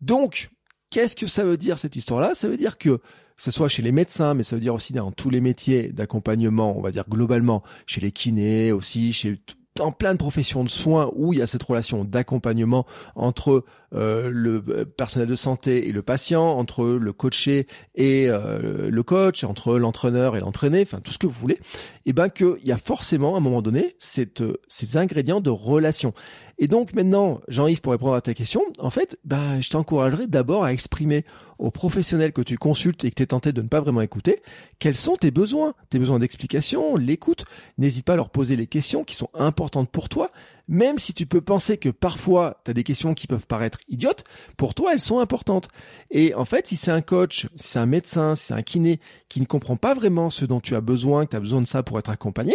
Donc, 0.01 0.51
qu'est-ce 0.91 1.17
que 1.17 1.27
ça 1.27 1.45
veut 1.45 1.57
dire 1.57 1.79
cette 1.79 1.97
histoire-là? 1.97 2.35
Ça 2.35 2.49
veut 2.49 2.57
dire 2.57 2.79
que 2.79 3.01
que 3.37 3.43
ce 3.43 3.51
soit 3.51 3.69
chez 3.69 3.83
les 3.83 3.93
médecins, 3.93 4.35
mais 4.35 4.43
ça 4.43 4.55
veut 4.57 4.61
dire 4.61 4.75
aussi 4.75 4.93
dans 4.93 5.11
tous 5.11 5.31
les 5.31 5.41
métiers 5.41 5.89
d'accompagnement, 5.89 6.79
on 6.79 6.83
va 6.83 6.93
dire 6.93 7.09
globalement, 7.09 7.63
chez 7.87 8.01
les 8.01 8.13
kinés 8.13 8.71
aussi, 8.71 9.13
chez 9.13 9.41
dans 9.77 9.93
plein 9.93 10.13
de 10.13 10.19
professions 10.19 10.65
de 10.65 10.69
soins 10.69 11.11
où 11.15 11.33
il 11.33 11.39
y 11.39 11.43
a 11.43 11.47
cette 11.47 11.63
relation 11.63 12.05
d'accompagnement 12.05 12.87
entre 13.15 13.65
euh, 13.95 14.31
le 14.33 14.63
euh, 14.69 14.85
personnel 14.85 15.29
de 15.29 15.35
santé 15.35 15.89
et 15.89 15.93
le 15.93 16.03
patient, 16.03 16.45
entre 16.45 16.85
le 16.85 17.13
coaché 17.13 17.67
et 17.95 18.27
euh, 18.29 18.89
le 18.91 19.03
coach, 19.03 19.45
entre 19.45 19.79
l'entraîneur 19.79 20.37
et 20.37 20.41
l'entraîné, 20.41 20.83
enfin 20.83 21.01
tout 21.01 21.13
ce 21.13 21.19
que 21.19 21.27
vous 21.27 21.39
voulez, 21.39 21.55
et 21.55 22.11
eh 22.11 22.13
ben 22.13 22.29
qu'il 22.29 22.57
y 22.65 22.73
a 22.73 22.79
forcément 22.79 23.35
à 23.35 23.39
un 23.39 23.41
moment 23.41 23.63
donné 23.63 23.95
cette, 23.99 24.43
ces 24.69 24.97
ingrédients 24.97 25.41
de 25.41 25.51
relation. 25.51 26.15
Et 26.59 26.69
donc 26.69 26.95
maintenant, 26.95 27.41
Jean-Yves, 27.49 27.81
pour 27.81 27.93
répondre 27.93 28.15
à 28.15 28.21
ta 28.21 28.35
question, 28.35 28.63
en 28.79 28.91
fait, 28.91 29.19
ben, 29.25 29.61
je 29.61 29.71
t'encouragerais 29.71 30.27
d'abord 30.27 30.65
à 30.65 30.73
exprimer 30.73 31.25
aux 31.59 31.71
professionnels 31.71 32.33
que 32.33 32.43
tu 32.43 32.57
consultes 32.57 33.05
et 33.05 33.11
que 33.11 33.17
tu 33.17 33.23
es 33.23 33.27
tenté 33.27 33.53
de 33.53 33.63
ne 33.63 33.69
pas 33.69 33.81
vraiment 33.81 34.01
écouter, 34.01 34.43
quels 34.79 34.97
sont 34.97 35.17
tes 35.17 35.31
besoins, 35.31 35.75
tes 35.91 35.99
besoins 35.99 36.19
d'explication, 36.19 36.97
l'écoute. 36.97 37.45
N'hésite 37.79 38.05
pas 38.05 38.15
à 38.15 38.17
leur 38.17 38.31
poser 38.31 38.57
les 38.57 38.67
questions 38.67 39.05
qui 39.05 39.17
sont 39.17 39.31
importantes 39.35 39.91
pour 39.91 40.09
toi, 40.09 40.31
même 40.69 40.99
si 40.99 41.15
tu 41.15 41.27
peux 41.27 41.41
penser 41.41 41.77
que 41.77 41.89
parfois 41.89 42.61
tu 42.65 42.71
as 42.71 42.75
des 42.75 42.85
questions 42.85 43.15
qui 43.15 43.27
peuvent 43.27 43.47
paraître 43.47 43.79
idiotes, 43.89 44.25
pour 44.57 44.75
toi 44.75 44.93
elles 44.93 45.01
sont 45.01 45.19
importantes. 45.19 45.69
Et 46.11 46.35
en 46.35 46.45
fait, 46.45 46.67
si 46.67 46.77
c'est 46.77 46.91
un 46.91 47.03
coach, 47.03 47.47
si 47.57 47.69
c'est 47.69 47.79
un 47.79 47.87
médecin, 47.87 48.35
si 48.35 48.47
c'est 48.47 48.55
un 48.55 48.63
kiné 48.63 49.01
qui 49.29 49.41
ne 49.41 49.47
comprend 49.47 49.77
pas 49.77 49.95
vraiment 49.95 50.31
ce 50.31 50.45
dont 50.45 50.61
tu 50.61 50.75
as 50.75 50.81
besoin, 50.81 51.25
que 51.25 51.31
tu 51.31 51.37
as 51.37 51.41
besoin 51.41 51.61
de 51.61 51.67
ça 51.67 51.83
pour 51.83 51.99
être 51.99 52.11
accompagné, 52.11 52.55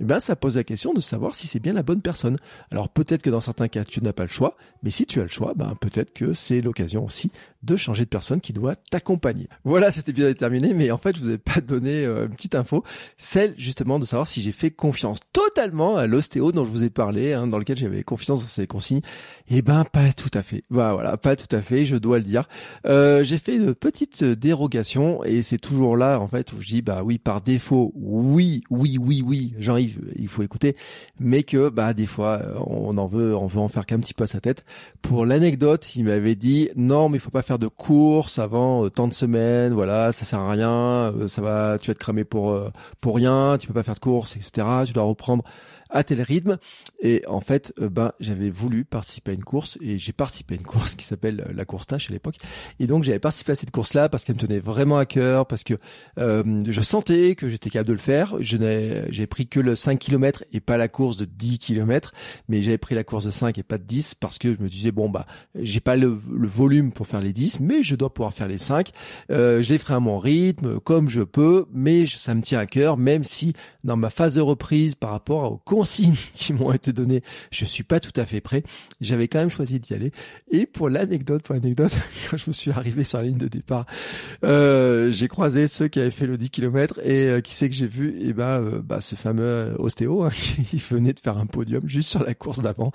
eh 0.00 0.04
ben 0.04 0.20
ça 0.20 0.36
pose 0.36 0.56
la 0.56 0.64
question 0.64 0.92
de 0.92 1.00
savoir 1.00 1.34
si 1.34 1.46
c'est 1.46 1.60
bien 1.60 1.72
la 1.72 1.82
bonne 1.82 2.02
personne. 2.02 2.38
Alors 2.70 2.88
peut-être 2.88 3.22
que 3.22 3.30
dans 3.30 3.40
certains 3.40 3.68
cas 3.68 3.84
tu 3.84 4.02
n'as 4.02 4.12
pas 4.12 4.24
le 4.24 4.28
choix, 4.28 4.56
mais 4.82 4.90
si 4.90 5.06
tu 5.06 5.20
as 5.20 5.24
le 5.24 5.28
choix, 5.28 5.54
ben 5.54 5.74
peut-être 5.80 6.12
que 6.12 6.34
c'est 6.34 6.60
l'occasion 6.60 7.04
aussi 7.04 7.30
de 7.62 7.76
changer 7.76 8.04
de 8.04 8.10
personne 8.10 8.40
qui 8.40 8.52
doit 8.52 8.76
t'accompagner. 8.76 9.48
Voilà, 9.64 9.90
cet 9.90 10.08
épisode 10.08 10.30
est 10.30 10.34
terminé, 10.34 10.74
mais 10.74 10.90
en 10.90 10.98
fait 10.98 11.16
je 11.16 11.22
vous 11.22 11.32
ai 11.32 11.38
pas 11.38 11.60
donné 11.60 12.04
euh, 12.04 12.26
une 12.26 12.34
petite 12.34 12.54
info, 12.54 12.84
celle 13.16 13.54
justement 13.56 13.98
de 13.98 14.04
savoir 14.04 14.26
si 14.26 14.42
j'ai 14.42 14.52
fait 14.52 14.70
confiance 14.70 15.18
totalement 15.32 15.96
à 15.96 16.06
l'ostéo 16.06 16.52
dont 16.52 16.64
je 16.64 16.70
vous 16.70 16.84
ai 16.84 16.90
parlé. 16.90 17.32
Hein, 17.32 17.45
dans 17.50 17.58
lequel 17.58 17.76
j'avais 17.76 18.02
confiance 18.02 18.42
dans 18.42 18.48
ces 18.48 18.66
consignes. 18.66 19.00
Eh 19.48 19.62
ben, 19.62 19.84
pas 19.84 20.12
tout 20.12 20.30
à 20.34 20.42
fait. 20.42 20.62
Voilà, 20.70 20.94
voilà, 20.94 21.16
pas 21.16 21.36
tout 21.36 21.54
à 21.54 21.60
fait, 21.60 21.84
je 21.84 21.96
dois 21.96 22.18
le 22.18 22.24
dire. 22.24 22.48
Euh, 22.86 23.22
j'ai 23.22 23.38
fait 23.38 23.56
une 23.56 23.74
petite 23.74 24.24
dérogation 24.24 25.22
et 25.24 25.42
c'est 25.42 25.58
toujours 25.58 25.96
là, 25.96 26.18
en 26.20 26.28
fait, 26.28 26.52
où 26.52 26.60
je 26.60 26.66
dis, 26.66 26.82
bah 26.82 27.02
oui, 27.04 27.18
par 27.18 27.40
défaut, 27.40 27.92
oui, 27.94 28.62
oui, 28.70 28.98
oui, 29.00 29.22
oui, 29.24 29.54
Jean-Yves, 29.58 30.00
il 30.16 30.28
faut 30.28 30.42
écouter, 30.42 30.76
mais 31.20 31.42
que, 31.42 31.68
bah, 31.68 31.94
des 31.94 32.06
fois, 32.06 32.42
on 32.66 32.96
en 32.98 33.06
veut, 33.06 33.36
on 33.36 33.46
veut 33.46 33.60
en 33.60 33.68
faire 33.68 33.86
qu'un 33.86 33.98
petit 33.98 34.14
peu 34.14 34.24
à 34.24 34.26
sa 34.26 34.40
tête. 34.40 34.64
Pour 35.02 35.26
l'anecdote, 35.26 35.94
il 35.96 36.04
m'avait 36.04 36.36
dit, 36.36 36.70
non, 36.76 37.08
mais 37.08 37.18
il 37.18 37.20
faut 37.20 37.30
pas 37.30 37.42
faire 37.42 37.58
de 37.58 37.68
courses 37.68 38.38
avant 38.38 38.84
euh, 38.84 38.90
tant 38.90 39.08
de 39.08 39.14
semaines, 39.14 39.72
voilà, 39.72 40.12
ça 40.12 40.24
sert 40.24 40.40
à 40.40 40.50
rien, 40.50 41.12
euh, 41.14 41.28
ça 41.28 41.42
va, 41.42 41.78
tu 41.80 41.90
vas 41.90 41.94
te 41.94 41.98
cramer 42.00 42.24
pour, 42.24 42.58
pour 43.00 43.16
rien, 43.16 43.56
tu 43.58 43.66
peux 43.66 43.74
pas 43.74 43.82
faire 43.82 43.94
de 43.94 44.00
courses, 44.00 44.36
etc. 44.36 44.66
Tu 44.86 44.92
dois 44.92 45.04
reprendre 45.04 45.44
à 45.90 46.04
tel 46.04 46.22
rythme. 46.22 46.58
Et 47.00 47.22
en 47.26 47.40
fait, 47.40 47.72
euh, 47.80 47.88
ben, 47.88 48.12
j'avais 48.20 48.50
voulu 48.50 48.84
participer 48.84 49.32
à 49.32 49.34
une 49.34 49.44
course 49.44 49.78
et 49.80 49.98
j'ai 49.98 50.12
participé 50.12 50.54
à 50.54 50.58
une 50.58 50.66
course 50.66 50.94
qui 50.94 51.04
s'appelle 51.04 51.44
euh, 51.48 51.52
la 51.54 51.64
course 51.64 51.86
tâche 51.86 52.10
à 52.10 52.12
l'époque. 52.12 52.36
Et 52.80 52.86
donc, 52.86 53.04
j'avais 53.04 53.18
participé 53.18 53.52
à 53.52 53.54
cette 53.54 53.70
course-là 53.70 54.08
parce 54.08 54.24
qu'elle 54.24 54.36
me 54.36 54.40
tenait 54.40 54.58
vraiment 54.58 54.98
à 54.98 55.06
cœur, 55.06 55.46
parce 55.46 55.64
que 55.64 55.74
euh, 56.18 56.60
je 56.66 56.80
sentais 56.80 57.34
que 57.34 57.48
j'étais 57.48 57.70
capable 57.70 57.88
de 57.88 57.92
le 57.92 57.98
faire. 57.98 58.34
Je 58.40 58.56
n'ai, 58.56 59.04
j'ai 59.10 59.26
pris 59.26 59.46
que 59.46 59.60
le 59.60 59.74
5 59.74 59.98
km 59.98 60.44
et 60.52 60.60
pas 60.60 60.76
la 60.76 60.88
course 60.88 61.16
de 61.16 61.24
10 61.24 61.58
km, 61.58 62.12
mais 62.48 62.62
j'avais 62.62 62.78
pris 62.78 62.94
la 62.94 63.04
course 63.04 63.24
de 63.24 63.30
5 63.30 63.58
et 63.58 63.62
pas 63.62 63.78
de 63.78 63.84
10 63.84 64.14
parce 64.14 64.38
que 64.38 64.54
je 64.54 64.62
me 64.62 64.68
disais, 64.68 64.92
bon, 64.92 65.08
bah, 65.08 65.26
j'ai 65.54 65.80
pas 65.80 65.96
le, 65.96 66.06
volume 66.06 66.92
pour 66.92 67.06
faire 67.06 67.20
les 67.20 67.32
10, 67.32 67.60
mais 67.60 67.82
je 67.82 67.96
dois 67.96 68.12
pouvoir 68.12 68.32
faire 68.32 68.48
les 68.48 68.58
5. 68.58 68.90
Euh, 69.30 69.62
je 69.62 69.70
les 69.70 69.78
ferai 69.78 69.94
à 69.94 70.00
mon 70.00 70.18
rythme, 70.18 70.80
comme 70.80 71.08
je 71.08 71.22
peux, 71.22 71.66
mais 71.72 72.06
ça 72.06 72.34
me 72.34 72.42
tient 72.42 72.58
à 72.58 72.66
cœur, 72.66 72.96
même 72.96 73.24
si 73.24 73.54
dans 73.84 73.96
ma 73.96 74.10
phase 74.10 74.34
de 74.34 74.40
reprise 74.40 74.94
par 74.94 75.10
rapport 75.10 75.52
au 75.52 75.56
consignes 75.76 76.16
qui 76.34 76.54
m'ont 76.54 76.72
été 76.72 76.94
données, 76.94 77.22
je 77.50 77.66
suis 77.66 77.82
pas 77.82 78.00
tout 78.00 78.18
à 78.18 78.24
fait 78.24 78.40
prêt. 78.40 78.62
J'avais 79.02 79.28
quand 79.28 79.40
même 79.40 79.50
choisi 79.50 79.78
d'y 79.78 79.92
aller. 79.92 80.10
Et 80.50 80.64
pour 80.64 80.88
l'anecdote, 80.88 81.42
pour 81.42 81.54
l'anecdote, 81.54 81.92
quand 82.30 82.38
je 82.38 82.44
me 82.48 82.52
suis 82.54 82.70
arrivé 82.70 83.04
sur 83.04 83.18
la 83.18 83.24
ligne 83.24 83.36
de 83.36 83.46
départ, 83.46 83.84
euh, 84.42 85.10
j'ai 85.10 85.28
croisé 85.28 85.68
ceux 85.68 85.88
qui 85.88 86.00
avaient 86.00 86.10
fait 86.10 86.26
le 86.26 86.38
10 86.38 86.48
km 86.48 86.98
et 87.04 87.28
euh, 87.28 87.40
qui 87.42 87.52
c'est 87.52 87.68
que 87.68 87.74
j'ai 87.74 87.86
vu? 87.86 88.16
Et 88.16 88.28
eh 88.28 88.32
ben, 88.32 88.62
euh, 88.62 88.80
bah, 88.82 89.02
ce 89.02 89.16
fameux 89.16 89.74
ostéo 89.78 90.24
hein, 90.24 90.30
qui 90.70 90.78
venait 90.78 91.12
de 91.12 91.20
faire 91.20 91.36
un 91.36 91.44
podium 91.44 91.86
juste 91.86 92.08
sur 92.08 92.24
la 92.24 92.32
course 92.32 92.60
d'avant. 92.60 92.90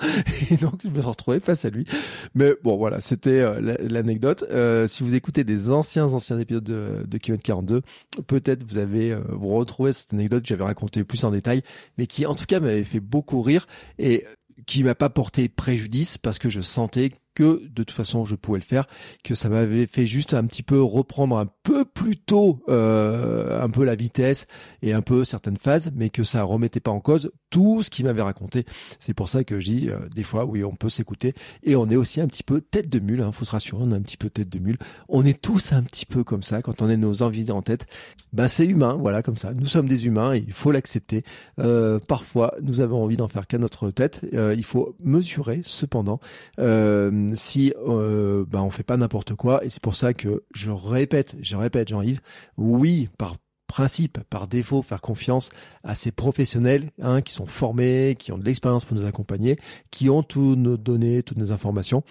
Et 0.49 0.57
donc 0.57 0.79
je 0.83 0.89
me 0.89 0.95
suis 0.95 1.07
retrouvé 1.07 1.39
face 1.39 1.65
à 1.65 1.69
lui. 1.69 1.85
Mais 2.33 2.53
bon, 2.63 2.77
voilà, 2.77 2.99
c'était 2.99 3.45
l'anecdote. 3.61 4.43
si 4.87 5.03
vous 5.03 5.13
écoutez 5.13 5.43
des 5.43 5.69
anciens 5.69 6.05
anciens 6.13 6.39
épisodes 6.39 6.63
de, 6.63 7.05
de 7.07 7.17
Km 7.19 7.43
42, 7.43 7.81
peut-être 8.25 8.63
vous 8.63 8.79
avez 8.79 9.15
vous 9.29 9.55
retrouvez 9.55 9.93
cette 9.93 10.13
anecdote 10.13 10.41
que 10.41 10.47
j'avais 10.47 10.63
racontée 10.63 11.03
plus 11.03 11.23
en 11.23 11.29
détail, 11.29 11.61
mais 11.99 12.07
qui 12.07 12.25
en 12.25 12.33
tout 12.33 12.45
cas 12.45 12.59
fait 12.83 12.99
beaucoup 12.99 13.41
rire 13.41 13.67
et 13.97 14.25
qui 14.65 14.83
m'a 14.83 14.95
pas 14.95 15.09
porté 15.09 15.49
préjudice 15.49 16.17
parce 16.17 16.39
que 16.39 16.49
je 16.49 16.61
sentais 16.61 17.11
que 17.35 17.67
de 17.67 17.83
toute 17.83 17.91
façon 17.91 18.25
je 18.25 18.35
pouvais 18.35 18.59
le 18.59 18.65
faire, 18.65 18.87
que 19.23 19.35
ça 19.35 19.49
m'avait 19.49 19.85
fait 19.85 20.05
juste 20.05 20.33
un 20.33 20.45
petit 20.45 20.63
peu 20.63 20.81
reprendre 20.81 21.37
un 21.37 21.47
peu 21.63 21.85
plus 21.85 22.17
tôt 22.17 22.63
euh, 22.69 23.61
un 23.61 23.69
peu 23.69 23.83
la 23.83 23.95
vitesse 23.95 24.47
et 24.81 24.93
un 24.93 25.01
peu 25.01 25.23
certaines 25.23 25.57
phases, 25.57 25.91
mais 25.95 26.09
que 26.09 26.23
ça 26.23 26.43
remettait 26.43 26.79
pas 26.79 26.91
en 26.91 26.99
cause 26.99 27.31
tout 27.49 27.83
ce 27.83 27.89
qu'il 27.89 28.05
m'avait 28.05 28.21
raconté. 28.21 28.65
C'est 28.99 29.13
pour 29.13 29.29
ça 29.29 29.43
que 29.43 29.59
je 29.59 29.65
dis 29.65 29.89
euh, 29.89 29.99
des 30.15 30.23
fois 30.23 30.45
oui 30.45 30.63
on 30.63 30.75
peut 30.75 30.89
s'écouter 30.89 31.33
et 31.63 31.75
on 31.75 31.89
est 31.89 31.95
aussi 31.95 32.21
un 32.21 32.27
petit 32.27 32.43
peu 32.43 32.61
tête 32.61 32.89
de 32.89 32.99
mule, 32.99 33.21
hein, 33.21 33.31
faut 33.31 33.45
se 33.45 33.51
rassurer, 33.51 33.83
on 33.83 33.91
est 33.91 33.95
un 33.95 34.01
petit 34.01 34.17
peu 34.17 34.29
tête 34.29 34.49
de 34.49 34.59
mule. 34.59 34.77
On 35.09 35.25
est 35.25 35.39
tous 35.41 35.73
un 35.73 35.83
petit 35.83 36.05
peu 36.05 36.23
comme 36.23 36.43
ça 36.43 36.61
quand 36.61 36.81
on 36.81 36.89
a 36.89 36.95
nos 36.95 37.23
envies 37.23 37.51
en 37.51 37.61
tête. 37.61 37.85
Ben 38.33 38.47
c'est 38.47 38.65
humain, 38.65 38.97
voilà 38.99 39.21
comme 39.21 39.37
ça. 39.37 39.53
Nous 39.53 39.65
sommes 39.65 39.87
des 39.87 40.05
humains 40.05 40.33
et 40.33 40.39
il 40.39 40.53
faut 40.53 40.71
l'accepter. 40.71 41.23
Euh, 41.59 41.99
parfois 41.99 42.53
nous 42.61 42.79
avons 42.79 43.03
envie 43.03 43.17
d'en 43.17 43.27
faire 43.27 43.47
qu'à 43.47 43.57
notre 43.57 43.91
tête. 43.91 44.25
Euh, 44.33 44.53
il 44.55 44.63
faut 44.63 44.95
mesurer 44.99 45.61
cependant. 45.63 46.19
Euh, 46.59 47.11
si 47.35 47.73
euh, 47.87 48.45
bah, 48.47 48.61
on 48.63 48.69
fait 48.69 48.83
pas 48.83 48.97
n'importe 48.97 49.35
quoi. 49.35 49.63
Et 49.63 49.69
c'est 49.69 49.81
pour 49.81 49.95
ça 49.95 50.13
que 50.13 50.43
je 50.53 50.71
répète, 50.71 51.35
je 51.41 51.55
répète, 51.55 51.89
Jean-Yves, 51.89 52.21
oui, 52.57 53.09
par 53.17 53.35
principe, 53.71 54.19
par 54.29 54.47
défaut, 54.47 54.81
faire 54.81 54.99
confiance 54.99 55.49
à 55.83 55.95
ces 55.95 56.11
professionnels 56.11 56.91
hein, 57.01 57.21
qui 57.21 57.31
sont 57.31 57.45
formés, 57.45 58.17
qui 58.19 58.33
ont 58.33 58.37
de 58.37 58.43
l'expérience 58.43 58.83
pour 58.83 58.97
nous 58.97 59.05
accompagner, 59.05 59.57
qui 59.91 60.09
ont 60.09 60.23
toutes 60.23 60.57
nos 60.57 60.75
données, 60.75 61.23
toutes 61.23 61.37
nos 61.37 61.53
informations, 61.53 62.03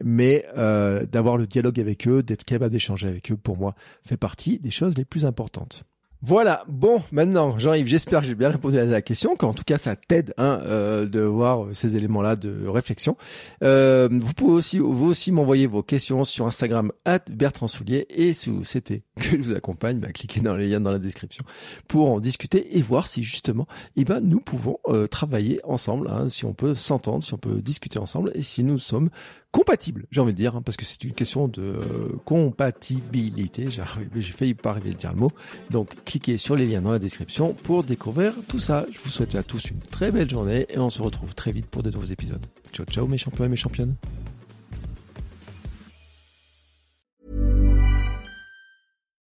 mais 0.00 0.44
euh, 0.56 1.06
d'avoir 1.06 1.36
le 1.36 1.48
dialogue 1.48 1.80
avec 1.80 2.06
eux, 2.06 2.22
d'être 2.22 2.44
capable 2.44 2.70
d'échanger 2.70 3.08
avec 3.08 3.32
eux, 3.32 3.36
pour 3.36 3.56
moi, 3.56 3.74
fait 4.06 4.16
partie 4.16 4.60
des 4.60 4.70
choses 4.70 4.96
les 4.96 5.04
plus 5.04 5.26
importantes. 5.26 5.82
Voilà, 6.20 6.64
bon, 6.66 7.00
maintenant, 7.12 7.60
Jean-Yves, 7.60 7.86
j'espère 7.86 8.22
que 8.22 8.26
j'ai 8.26 8.34
bien 8.34 8.48
répondu 8.48 8.76
à 8.76 8.84
la 8.84 9.02
question, 9.02 9.36
qu'en 9.36 9.54
tout 9.54 9.62
cas 9.62 9.78
ça 9.78 9.94
t'aide 9.94 10.34
hein, 10.36 10.60
euh, 10.64 11.06
de 11.06 11.20
voir 11.20 11.66
ces 11.74 11.96
éléments-là 11.96 12.34
de 12.34 12.66
réflexion. 12.66 13.16
Euh, 13.62 14.08
vous 14.10 14.34
pouvez 14.34 14.52
aussi, 14.52 14.80
vous 14.80 15.06
aussi 15.06 15.30
m'envoyer 15.30 15.68
vos 15.68 15.84
questions 15.84 16.24
sur 16.24 16.48
Instagram 16.48 16.90
at 17.04 17.20
Bertrand 17.30 17.68
Soulier 17.68 18.04
et 18.10 18.32
si 18.32 18.50
c'était 18.64 19.04
que 19.14 19.22
je 19.22 19.36
vous 19.36 19.52
accompagne, 19.52 20.00
bah, 20.00 20.10
cliquez 20.10 20.40
dans 20.40 20.54
les 20.54 20.66
liens 20.66 20.80
dans 20.80 20.90
la 20.90 20.98
description 20.98 21.44
pour 21.86 22.10
en 22.10 22.18
discuter 22.18 22.76
et 22.76 22.82
voir 22.82 23.06
si 23.06 23.22
justement, 23.22 23.68
eh 23.94 24.04
ben, 24.04 24.18
nous 24.18 24.40
pouvons 24.40 24.80
euh, 24.88 25.06
travailler 25.06 25.60
ensemble, 25.62 26.08
hein, 26.08 26.28
si 26.28 26.44
on 26.44 26.52
peut 26.52 26.74
s'entendre, 26.74 27.22
si 27.22 27.32
on 27.32 27.38
peut 27.38 27.62
discuter 27.62 28.00
ensemble 28.00 28.32
et 28.34 28.42
si 28.42 28.64
nous 28.64 28.80
sommes 28.80 29.10
compatible, 29.52 30.06
j'ai 30.10 30.20
envie 30.20 30.32
de 30.32 30.36
dire, 30.36 30.56
hein, 30.56 30.62
parce 30.62 30.76
que 30.76 30.84
c'est 30.84 31.02
une 31.04 31.12
question 31.12 31.48
de 31.48 31.62
euh, 31.62 32.08
compatibilité. 32.24 33.68
J'ai 33.70 34.32
failli 34.32 34.54
pas 34.54 34.70
arriver 34.70 34.90
à 34.90 34.94
dire 34.94 35.12
le 35.12 35.18
mot. 35.18 35.32
Donc, 35.70 35.94
cliquez 36.04 36.36
sur 36.36 36.56
les 36.56 36.66
liens 36.66 36.82
dans 36.82 36.92
la 36.92 36.98
description 36.98 37.54
pour 37.54 37.84
découvrir 37.84 38.34
tout 38.48 38.58
ça. 38.58 38.86
Je 38.92 38.98
vous 38.98 39.10
souhaite 39.10 39.34
à 39.34 39.42
tous 39.42 39.70
une 39.70 39.80
très 39.80 40.10
belle 40.10 40.28
journée 40.28 40.66
et 40.70 40.78
on 40.78 40.90
se 40.90 41.02
retrouve 41.02 41.34
très 41.34 41.52
vite 41.52 41.66
pour 41.66 41.82
de 41.82 41.90
nouveaux 41.90 42.06
épisodes. 42.06 42.44
Ciao, 42.72 42.86
ciao 42.86 43.06
mes 43.06 43.18
champions 43.18 43.44
et 43.44 43.48
mes 43.48 43.56
championnes. 43.56 43.94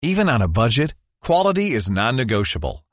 Even 0.02 0.28
on 0.28 0.40
a 0.40 0.48
budget, 0.48 0.94
quality 1.20 1.72
is 1.74 1.90
non-negotiable. 1.90 2.84